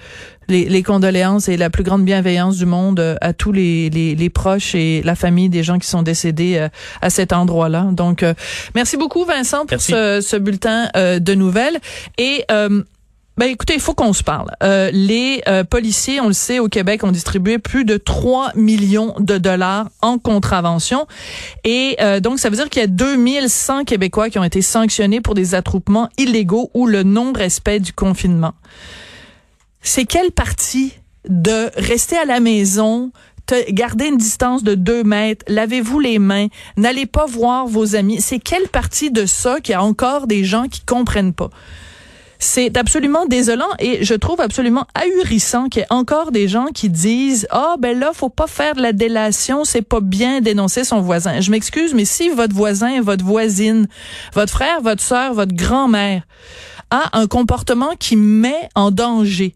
les, 0.48 0.84
condoléances 0.84 1.48
et 1.48 1.58
la 1.58 1.70
plus 1.70 1.84
grande 1.84 2.04
bienveillance 2.06 2.58
du 2.58 2.66
monde 2.66 3.00
euh, 3.00 3.16
à 3.22 3.34
tous 3.34 3.52
les, 3.52 3.90
les, 3.90 4.30
proches 4.30 4.76
et 4.76 5.02
la 5.04 5.16
famille 5.16 5.50
des 5.50 5.64
gens 5.64 5.80
qui 5.80 5.88
sont 5.88 6.04
décédés 6.04 6.58
euh, 6.58 6.70
à 7.02 7.10
cet 7.10 7.34
endroit-là. 7.34 7.88
Donc, 7.92 8.24
merci 8.76 8.98
beaucoup 8.98 9.26
Vincent 9.26 9.66
pour 9.66 9.82
ce, 9.82 10.22
ce, 10.22 10.36
bulletin 10.36 10.90
de 10.96 11.34
nouvelles. 11.34 11.80
Et 12.18 12.46
ben 13.38 13.50
écoutez, 13.50 13.74
il 13.74 13.82
faut 13.82 13.94
qu'on 13.94 14.14
se 14.14 14.24
parle. 14.24 14.48
Euh, 14.64 14.90
les 14.94 15.42
euh, 15.50 15.66
policiers, 15.66 16.22
on 16.22 16.28
le 16.28 16.34
sait, 16.34 16.60
au 16.60 16.70
Québec, 16.70 17.04
ont 17.04 17.12
distribué 17.12 17.58
plus 17.60 17.84
de 17.84 17.98
3 17.98 18.54
millions 18.56 19.14
de 19.20 19.38
dollars 19.38 19.90
en 20.02 20.18
contravention. 20.20 21.06
Et 21.66 21.98
euh, 22.00 22.22
donc, 22.22 22.40
ça 22.40 22.50
veut 22.50 22.56
dire 22.56 22.70
qu'il 22.70 22.82
y 22.82 22.86
a 22.86 22.88
2100 22.88 23.84
Québécois 23.84 24.30
qui 24.30 24.40
ont 24.40 24.44
été 24.46 24.62
sanctionnés 24.62 25.20
pour 25.20 25.36
des 25.36 25.54
attroupements 25.54 26.08
illégaux 26.18 26.72
ou 26.74 26.88
le 26.88 27.04
non-respect 27.04 27.82
du 27.82 27.92
confinement. 27.92 28.54
C'est 29.88 30.06
quelle 30.06 30.32
partie 30.32 30.94
de 31.30 31.70
rester 31.78 32.18
à 32.18 32.26
la 32.26 32.40
maison, 32.40 33.12
garder 33.70 34.08
une 34.08 34.18
distance 34.18 34.64
de 34.64 34.74
deux 34.74 35.04
mètres, 35.04 35.46
lavez-vous 35.48 36.00
les 36.00 36.18
mains, 36.18 36.48
n'allez 36.76 37.06
pas 37.06 37.28
voir 37.28 37.68
vos 37.68 37.96
amis. 37.96 38.20
C'est 38.20 38.40
quelle 38.40 38.68
partie 38.68 39.12
de 39.12 39.28
ça 39.28 39.62
qu'il 39.62 39.74
y 39.74 39.76
a 39.76 39.84
encore 39.84 40.26
des 40.26 40.44
gens 40.44 40.68
qui 40.68 40.82
comprennent 40.82 41.34
pas? 41.34 41.52
C'est 42.40 42.78
absolument 42.78 43.28
désolant 43.28 43.70
et 43.78 44.04
je 44.04 44.16
trouve 44.16 44.42
absolument 44.42 44.88
ahurissant 44.96 45.70
qu'il 45.70 45.82
y 45.82 45.84
ait 45.84 45.94
encore 45.94 46.32
des 46.32 46.48
gens 46.48 46.66
qui 46.74 46.90
disent 46.90 47.48
ah 47.52 47.74
oh, 47.76 47.80
ben 47.80 47.98
là 47.98 48.10
faut 48.12 48.30
pas 48.30 48.48
faire 48.48 48.74
de 48.74 48.82
la 48.82 48.92
délation, 48.92 49.66
c'est 49.66 49.84
pas 49.84 50.02
bien 50.02 50.42
dénoncer 50.42 50.84
son 50.84 51.00
voisin. 51.00 51.42
Je 51.42 51.52
m'excuse 51.52 51.94
mais 51.94 52.06
si 52.06 52.30
votre 52.30 52.56
voisin, 52.56 53.02
votre 53.02 53.24
voisine, 53.24 53.88
votre 54.34 54.52
frère, 54.52 54.82
votre 54.82 55.04
sœur, 55.04 55.36
votre 55.36 55.56
grand-mère 55.56 56.24
a 56.90 57.18
un 57.20 57.28
comportement 57.28 57.92
qui 58.00 58.16
met 58.16 58.68
en 58.74 58.90
danger 58.90 59.54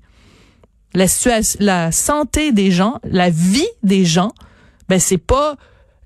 la 0.94 1.92
santé 1.92 2.52
des 2.52 2.72
gens, 2.72 3.00
la 3.04 3.30
vie 3.30 3.68
des 3.84 4.06
gens, 4.06 4.32
ben 4.88 5.00
c'est 5.00 5.18
pas 5.18 5.56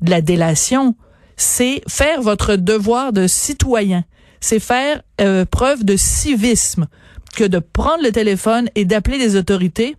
de 0.01 0.09
la 0.09 0.21
délation, 0.21 0.95
c'est 1.37 1.81
faire 1.87 2.21
votre 2.21 2.55
devoir 2.55 3.13
de 3.13 3.27
citoyen. 3.27 4.03
C'est 4.41 4.59
faire 4.59 5.01
euh, 5.21 5.45
preuve 5.45 5.85
de 5.85 5.95
civisme 5.95 6.87
que 7.35 7.45
de 7.45 7.59
prendre 7.59 8.03
le 8.03 8.11
téléphone 8.11 8.69
et 8.75 8.85
d'appeler 8.85 9.17
les 9.17 9.35
autorités 9.37 9.95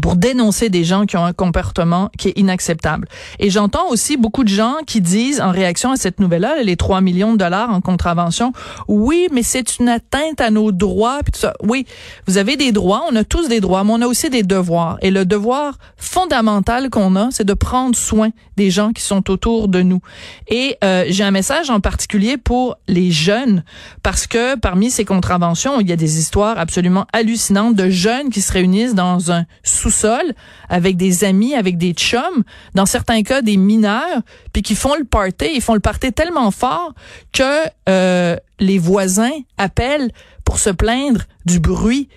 pour 0.00 0.16
dénoncer 0.16 0.68
des 0.68 0.84
gens 0.84 1.06
qui 1.06 1.16
ont 1.16 1.24
un 1.24 1.32
comportement 1.32 2.10
qui 2.18 2.28
est 2.28 2.38
inacceptable. 2.38 3.08
Et 3.38 3.50
j'entends 3.50 3.88
aussi 3.90 4.16
beaucoup 4.16 4.44
de 4.44 4.48
gens 4.48 4.76
qui 4.86 5.00
disent 5.00 5.40
en 5.40 5.50
réaction 5.50 5.92
à 5.92 5.96
cette 5.96 6.20
nouvelle-là, 6.20 6.62
les 6.62 6.76
3 6.76 7.00
millions 7.00 7.32
de 7.32 7.38
dollars 7.38 7.70
en 7.70 7.80
contravention, 7.80 8.52
oui, 8.86 9.28
mais 9.32 9.42
c'est 9.42 9.78
une 9.78 9.88
atteinte 9.88 10.40
à 10.40 10.50
nos 10.50 10.72
droits. 10.72 11.20
Puis 11.22 11.32
tout 11.32 11.40
ça. 11.40 11.54
Oui, 11.62 11.86
vous 12.26 12.38
avez 12.38 12.56
des 12.56 12.72
droits, 12.72 13.04
on 13.10 13.16
a 13.16 13.24
tous 13.24 13.48
des 13.48 13.60
droits, 13.60 13.84
mais 13.84 13.92
on 13.94 14.02
a 14.02 14.06
aussi 14.06 14.30
des 14.30 14.42
devoirs. 14.42 14.98
Et 15.02 15.10
le 15.10 15.24
devoir 15.24 15.78
fondamental 15.96 16.90
qu'on 16.90 17.16
a, 17.16 17.28
c'est 17.30 17.44
de 17.44 17.54
prendre 17.54 17.96
soin 17.96 18.30
des 18.56 18.70
gens 18.70 18.92
qui 18.92 19.02
sont 19.02 19.30
autour 19.30 19.68
de 19.68 19.82
nous. 19.82 20.00
Et 20.48 20.76
euh, 20.84 21.04
j'ai 21.08 21.24
un 21.24 21.30
message 21.30 21.70
en 21.70 21.80
particulier 21.80 22.36
pour 22.36 22.76
les 22.88 23.10
jeunes, 23.10 23.64
parce 24.02 24.26
que 24.26 24.56
parmi 24.56 24.90
ces 24.90 25.04
contraventions, 25.04 25.80
il 25.80 25.88
y 25.88 25.92
a 25.92 25.96
des 25.96 26.18
histoires 26.18 26.58
absolument 26.58 27.06
hallucinantes 27.12 27.74
de 27.74 27.88
jeunes 27.88 28.30
qui 28.30 28.40
se 28.40 28.52
réunissent 28.52 28.94
dans 28.94 29.32
un 29.32 29.44
sous-sol 29.78 30.34
avec 30.68 30.96
des 30.96 31.24
amis, 31.24 31.54
avec 31.54 31.78
des 31.78 31.92
chums, 31.92 32.44
dans 32.74 32.86
certains 32.86 33.22
cas 33.22 33.42
des 33.42 33.56
mineurs, 33.56 34.22
puis 34.52 34.62
qui 34.62 34.74
font 34.74 34.94
le 34.94 35.04
party, 35.04 35.50
ils 35.54 35.62
font 35.62 35.74
le 35.74 35.80
party 35.80 36.12
tellement 36.12 36.50
fort 36.50 36.94
que 37.32 37.68
euh, 37.88 38.36
les 38.58 38.78
voisins 38.78 39.38
appellent 39.56 40.10
pour 40.44 40.58
se 40.58 40.70
plaindre 40.70 41.22
du 41.44 41.60
bruit. 41.60 42.08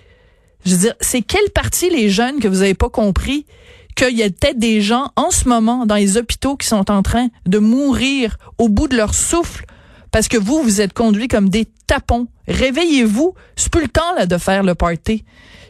Je 0.64 0.72
veux 0.72 0.78
dire, 0.78 0.94
c'est 1.00 1.22
quelle 1.22 1.50
partie 1.54 1.90
les 1.90 2.08
jeunes 2.08 2.40
que 2.40 2.48
vous 2.48 2.62
avez 2.62 2.74
pas 2.74 2.90
compris 2.90 3.46
qu'il 3.94 4.16
y 4.16 4.22
a 4.22 4.28
peut-être 4.28 4.58
des 4.58 4.80
gens 4.80 5.10
en 5.16 5.30
ce 5.30 5.48
moment 5.48 5.86
dans 5.86 5.96
les 5.96 6.16
hôpitaux 6.16 6.56
qui 6.56 6.66
sont 6.66 6.90
en 6.90 7.02
train 7.02 7.28
de 7.46 7.58
mourir 7.58 8.36
au 8.58 8.68
bout 8.68 8.88
de 8.88 8.96
leur 8.96 9.14
souffle 9.14 9.64
parce 10.10 10.28
que 10.28 10.36
vous, 10.36 10.62
vous 10.62 10.80
êtes 10.80 10.92
conduits 10.92 11.26
comme 11.26 11.48
des 11.48 11.66
tapons. 11.86 12.28
Réveillez-vous. 12.46 13.34
C'est 13.56 13.72
plus 13.72 13.82
le 13.82 13.88
temps 13.88 14.14
là, 14.16 14.26
de 14.26 14.36
faire 14.36 14.62
le 14.62 14.74
party. 14.74 15.24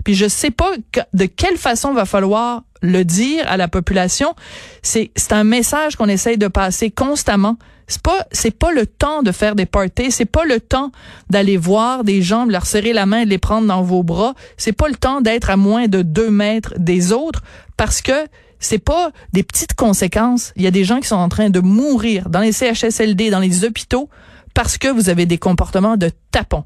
Puis 0.04 0.14
je 0.14 0.28
sais 0.28 0.50
pas 0.50 0.71
de 1.12 1.26
quelle 1.26 1.56
façon 1.56 1.92
va 1.92 2.04
falloir 2.04 2.62
le 2.82 3.04
dire 3.04 3.44
à 3.49 3.56
la 3.56 3.68
population. 3.68 4.35
C'est 4.82 5.11
c'est 5.16 5.32
un 5.32 5.44
message 5.44 5.97
qu'on 5.97 6.09
essaye 6.09 6.37
de 6.38 6.49
passer 6.49 6.90
constamment. 6.90 7.56
C'est 7.87 8.02
pas 8.02 8.26
c'est 8.32 8.56
pas 8.56 8.73
le 8.73 8.87
temps 8.87 9.23
de 9.23 9.32
faire 9.32 9.54
des 9.54 9.66
parties, 9.66 10.11
c'est 10.11 10.25
pas 10.25 10.44
le 10.44 10.61
temps 10.61 10.90
d'aller 11.30 11.56
voir 11.56 12.04
des 12.04 12.23
gens, 12.23 12.47
de 12.47 12.52
leur 12.52 12.66
serrer 12.66 12.92
la 12.92 13.06
main 13.06 13.21
et 13.21 13.25
de 13.25 13.30
les 13.30 13.38
prendre 13.38 13.66
dans 13.66 13.82
vos 13.82 14.02
bras. 14.02 14.35
C'est 14.56 14.73
pas 14.73 14.88
le 14.88 14.97
temps 14.97 15.21
d'être 15.21 15.50
à 15.50 15.56
moins 15.56 15.88
de 15.88 16.02
deux 16.02 16.30
mètres 16.30 16.75
des 16.78 17.12
autres 17.12 17.42
parce 17.76 18.02
que 18.02 18.26
c'est 18.59 18.78
pas 18.78 19.11
des 19.32 19.42
petites 19.42 19.75
conséquences. 19.75 20.52
Il 20.56 20.62
y 20.62 20.68
a 20.68 20.71
des 20.71 20.85
gens 20.85 21.00
qui 21.00 21.09
sont 21.09 21.16
en 21.16 21.28
train 21.28 21.50
de 21.50 21.61
mourir 21.61 22.28
dans 22.28 22.40
les 22.40 22.52
CHSLD, 22.52 23.30
dans 23.30 23.40
les 23.40 23.64
hôpitaux 23.64 24.09
parce 24.54 24.78
que 24.78 24.88
vous 24.88 25.09
avez 25.09 25.26
des 25.26 25.38
comportements 25.38 25.97
de 25.97 26.11
tapons. 26.30 26.64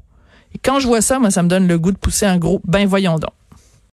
Quand 0.63 0.79
je 0.79 0.87
vois 0.87 1.01
ça, 1.01 1.19
moi, 1.19 1.31
ça 1.31 1.43
me 1.43 1.47
donne 1.47 1.67
le 1.67 1.77
goût 1.79 1.91
de 1.91 1.97
pousser 1.97 2.25
un 2.25 2.37
gros, 2.37 2.61
ben 2.65 2.87
voyons 2.87 3.15
donc. 3.15 3.31